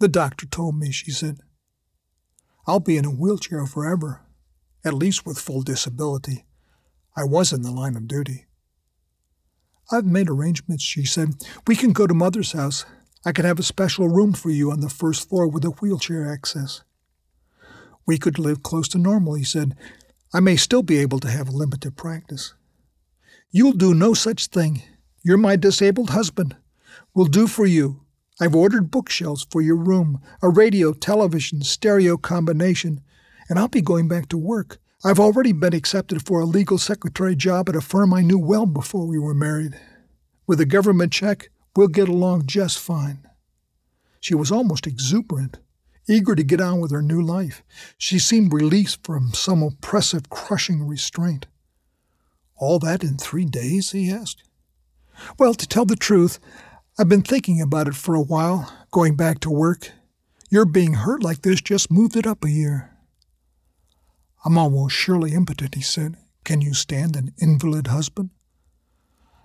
The 0.00 0.08
doctor 0.08 0.44
told 0.44 0.76
me, 0.76 0.90
she 0.90 1.12
said. 1.12 1.38
I'll 2.66 2.80
be 2.80 2.96
in 2.96 3.04
a 3.04 3.10
wheelchair 3.10 3.66
forever, 3.66 4.22
at 4.84 4.94
least 4.94 5.24
with 5.24 5.38
full 5.38 5.62
disability. 5.62 6.44
I 7.16 7.22
was 7.22 7.52
in 7.52 7.62
the 7.62 7.70
line 7.70 7.94
of 7.94 8.08
duty. 8.08 8.46
I've 9.92 10.04
made 10.04 10.28
arrangements, 10.28 10.82
she 10.82 11.04
said. 11.04 11.34
We 11.68 11.76
can 11.76 11.92
go 11.92 12.08
to 12.08 12.14
Mother's 12.14 12.50
house. 12.50 12.84
I 13.24 13.30
can 13.30 13.44
have 13.44 13.60
a 13.60 13.62
special 13.62 14.08
room 14.08 14.32
for 14.32 14.50
you 14.50 14.72
on 14.72 14.80
the 14.80 14.88
first 14.88 15.28
floor 15.28 15.46
with 15.46 15.64
a 15.64 15.70
wheelchair 15.70 16.28
access. 16.28 16.82
We 18.06 18.18
could 18.18 18.40
live 18.40 18.64
close 18.64 18.88
to 18.88 18.98
normal, 18.98 19.34
he 19.34 19.44
said. 19.44 19.76
I 20.34 20.40
may 20.40 20.56
still 20.56 20.82
be 20.82 20.98
able 20.98 21.20
to 21.20 21.30
have 21.30 21.48
a 21.48 21.52
limited 21.52 21.96
practice. 21.96 22.54
You'll 23.52 23.72
do 23.72 23.94
no 23.94 24.14
such 24.14 24.48
thing. 24.48 24.82
You're 25.22 25.38
my 25.38 25.54
disabled 25.54 26.10
husband. 26.10 26.56
We'll 27.14 27.26
do 27.26 27.46
for 27.46 27.66
you. 27.66 28.02
I've 28.40 28.56
ordered 28.56 28.90
bookshelves 28.90 29.46
for 29.48 29.62
your 29.62 29.76
room, 29.76 30.20
a 30.42 30.48
radio, 30.48 30.92
television, 30.92 31.62
stereo 31.62 32.16
combination, 32.16 33.00
and 33.48 33.60
I'll 33.60 33.68
be 33.68 33.80
going 33.80 34.08
back 34.08 34.28
to 34.30 34.36
work. 34.36 34.78
I've 35.04 35.20
already 35.20 35.52
been 35.52 35.72
accepted 35.72 36.26
for 36.26 36.40
a 36.40 36.46
legal 36.46 36.78
secretary 36.78 37.36
job 37.36 37.68
at 37.68 37.76
a 37.76 37.80
firm 37.80 38.12
I 38.12 38.22
knew 38.22 38.38
well 38.38 38.66
before 38.66 39.06
we 39.06 39.20
were 39.20 39.34
married. 39.34 39.78
With 40.48 40.60
a 40.60 40.66
government 40.66 41.12
check, 41.12 41.48
we'll 41.76 41.86
get 41.86 42.08
along 42.08 42.46
just 42.46 42.80
fine. 42.80 43.28
She 44.18 44.34
was 44.34 44.50
almost 44.50 44.88
exuberant, 44.88 45.58
eager 46.08 46.34
to 46.34 46.42
get 46.42 46.60
on 46.60 46.80
with 46.80 46.90
her 46.90 47.02
new 47.02 47.20
life. 47.20 47.62
She 47.98 48.18
seemed 48.18 48.52
released 48.52 49.04
from 49.04 49.32
some 49.32 49.62
oppressive, 49.62 50.30
crushing 50.30 50.86
restraint. 50.86 51.46
All 52.56 52.78
that 52.80 53.02
in 53.02 53.16
three 53.16 53.44
days? 53.44 53.92
he 53.92 54.10
asked. 54.10 54.42
Well, 55.38 55.54
to 55.54 55.66
tell 55.66 55.84
the 55.84 55.96
truth, 55.96 56.38
I've 56.98 57.08
been 57.08 57.22
thinking 57.22 57.60
about 57.60 57.88
it 57.88 57.94
for 57.94 58.14
a 58.14 58.22
while, 58.22 58.72
going 58.90 59.16
back 59.16 59.40
to 59.40 59.50
work. 59.50 59.90
Your 60.50 60.64
being 60.64 60.94
hurt 60.94 61.22
like 61.22 61.42
this 61.42 61.60
just 61.60 61.90
moved 61.90 62.16
it 62.16 62.26
up 62.26 62.44
a 62.44 62.50
year. 62.50 62.90
I'm 64.44 64.58
almost 64.58 64.94
surely 64.94 65.32
impotent, 65.32 65.74
he 65.74 65.80
said. 65.80 66.16
Can 66.44 66.60
you 66.60 66.74
stand 66.74 67.16
an 67.16 67.32
invalid 67.40 67.86
husband? 67.86 68.30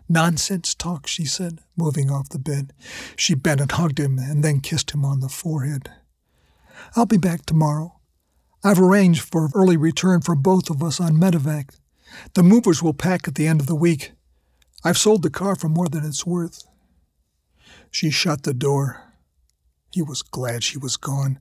Nonsense 0.10 0.76
talk, 0.76 1.08
she 1.08 1.24
said, 1.24 1.60
moving 1.78 2.10
off 2.10 2.30
the 2.30 2.40
bed. 2.40 2.74
She 3.16 3.36
bent 3.36 3.62
and 3.62 3.72
hugged 3.72 4.00
him 4.00 4.20
and 4.20 4.44
then 4.44 4.60
kissed 4.60 4.92
him 4.92 5.06
on 5.06 5.20
the 5.20 5.30
forehead. 5.30 5.90
I'll 6.96 7.06
be 7.06 7.18
back 7.18 7.46
tomorrow. 7.46 8.00
I've 8.64 8.80
arranged 8.80 9.22
for 9.22 9.50
early 9.54 9.78
return 9.78 10.22
for 10.22 10.36
both 10.36 10.70
of 10.70 10.84
us 10.84 11.00
on 11.00 11.14
medevac. 11.14 11.76
The 12.34 12.44
movers 12.44 12.84
will 12.84 12.94
pack 12.94 13.28
at 13.28 13.36
the 13.36 13.48
end 13.48 13.62
of 13.62 13.68
the 13.68 13.76
week. 13.76 14.12
I've 14.84 14.98
sold 14.98 15.24
the 15.24 15.30
car 15.30 15.56
for 15.56 15.70
more 15.70 15.88
than 15.88 16.06
it's 16.06 16.26
worth. 16.26 16.64
She 17.92 18.10
shut 18.10 18.44
the 18.44 18.54
door. 18.54 19.14
He 19.92 20.02
was 20.02 20.22
glad 20.22 20.64
she 20.64 20.78
was 20.78 20.98
gone. 20.98 21.40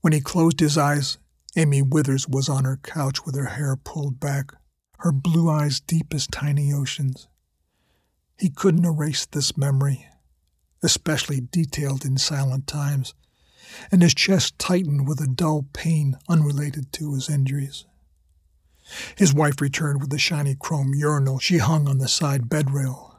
When 0.00 0.12
he 0.12 0.20
closed 0.20 0.60
his 0.60 0.76
eyes, 0.76 1.18
Amy 1.56 1.82
Withers 1.82 2.28
was 2.28 2.48
on 2.48 2.64
her 2.64 2.78
couch 2.82 3.24
with 3.24 3.36
her 3.36 3.46
hair 3.46 3.76
pulled 3.76 4.18
back, 4.18 4.52
her 4.98 5.12
blue 5.12 5.48
eyes 5.48 5.80
deep 5.80 6.12
as 6.12 6.26
tiny 6.26 6.72
oceans. 6.72 7.28
He 8.38 8.50
couldn't 8.50 8.84
erase 8.84 9.26
this 9.26 9.56
memory, 9.56 10.06
especially 10.82 11.40
detailed 11.40 12.04
in 12.04 12.18
silent 12.18 12.66
times, 12.66 13.14
and 13.90 14.02
his 14.02 14.14
chest 14.14 14.58
tightened 14.58 15.08
with 15.08 15.20
a 15.20 15.26
dull 15.26 15.66
pain 15.72 16.16
unrelated 16.28 16.92
to 16.92 17.14
his 17.14 17.28
injuries. 17.28 17.84
His 19.16 19.32
wife 19.32 19.60
returned 19.60 20.00
with 20.00 20.10
the 20.10 20.18
shiny 20.18 20.54
chrome 20.54 20.94
urinal 20.94 21.38
she 21.38 21.58
hung 21.58 21.88
on 21.88 21.98
the 21.98 22.08
side 22.08 22.48
bed 22.48 22.70
rail. 22.70 23.18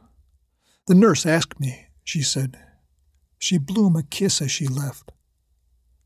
The 0.87 0.95
nurse 0.95 1.25
asked 1.25 1.59
me, 1.59 1.87
she 2.03 2.21
said. 2.21 2.59
She 3.39 3.57
blew 3.57 3.87
him 3.87 3.95
a 3.95 4.03
kiss 4.03 4.41
as 4.41 4.51
she 4.51 4.67
left. 4.67 5.11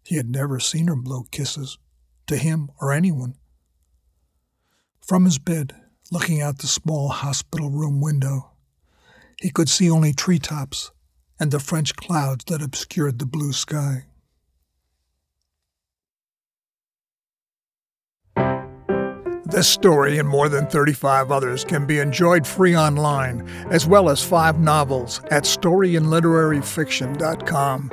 He 0.04 0.16
had 0.16 0.30
never 0.30 0.60
seen 0.60 0.88
her 0.88 0.96
blow 0.96 1.24
kisses 1.32 1.78
to 2.28 2.38
him 2.38 2.72
or 2.82 2.94
anyone. 2.94 3.36
From 5.02 5.26
his 5.26 5.38
bed, 5.38 5.76
looking 6.12 6.42
out 6.42 6.60
the 6.60 6.68
small 6.68 7.10
hospital 7.10 7.70
room 7.70 8.00
window, 8.00 8.52
he 9.42 9.50
could 9.50 9.70
see 9.70 9.90
only 9.90 10.14
treetops 10.14 10.92
and 11.40 11.52
the 11.52 11.60
French 11.60 11.96
clouds 11.96 12.46
that 12.46 12.62
obscured 12.62 13.20
the 13.20 13.26
blue 13.26 13.54
sky. 13.54 14.06
This 19.50 19.68
story 19.68 20.20
and 20.20 20.30
more 20.30 20.50
than 20.50 20.68
35 20.68 21.32
others 21.32 21.66
can 21.66 21.86
be 21.86 22.00
enjoyed 22.00 22.46
free 22.46 22.76
online, 22.76 23.48
as 23.72 23.88
well 23.88 24.10
as 24.10 24.24
five 24.24 24.60
novels 24.60 25.22
at 25.32 25.44
storyandliteraryfiction.com 25.44 27.92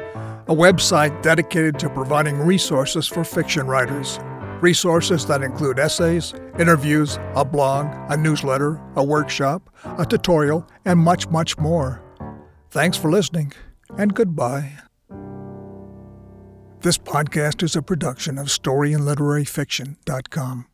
a 0.49 0.55
website 0.55 1.23
dedicated 1.23 1.77
to 1.81 1.91
providing 1.91 2.39
resources 2.39 3.09
for 3.09 3.25
fiction 3.25 3.67
writers. 3.67 4.21
Resources 4.61 5.27
that 5.27 5.43
include 5.43 5.81
essays, 5.81 6.35
interviews, 6.59 7.19
a 7.35 7.45
blog, 7.45 7.89
a 8.11 8.17
newsletter, 8.17 8.81
a 8.95 9.05
workshop, 9.05 9.69
a 9.99 10.07
tutorial, 10.07 10.65
and 10.85 11.01
much, 11.01 11.29
much 11.29 11.59
more. 11.59 12.01
Thanks 12.71 12.97
for 12.97 13.11
listening, 13.11 13.53
and 13.99 14.15
goodbye. 14.15 14.75
This 16.81 16.99
podcast 16.99 17.63
is 17.63 17.75
a 17.75 17.81
production 17.83 18.39
of 18.39 18.47
StoryAndLiteraryFiction.com. 18.47 20.67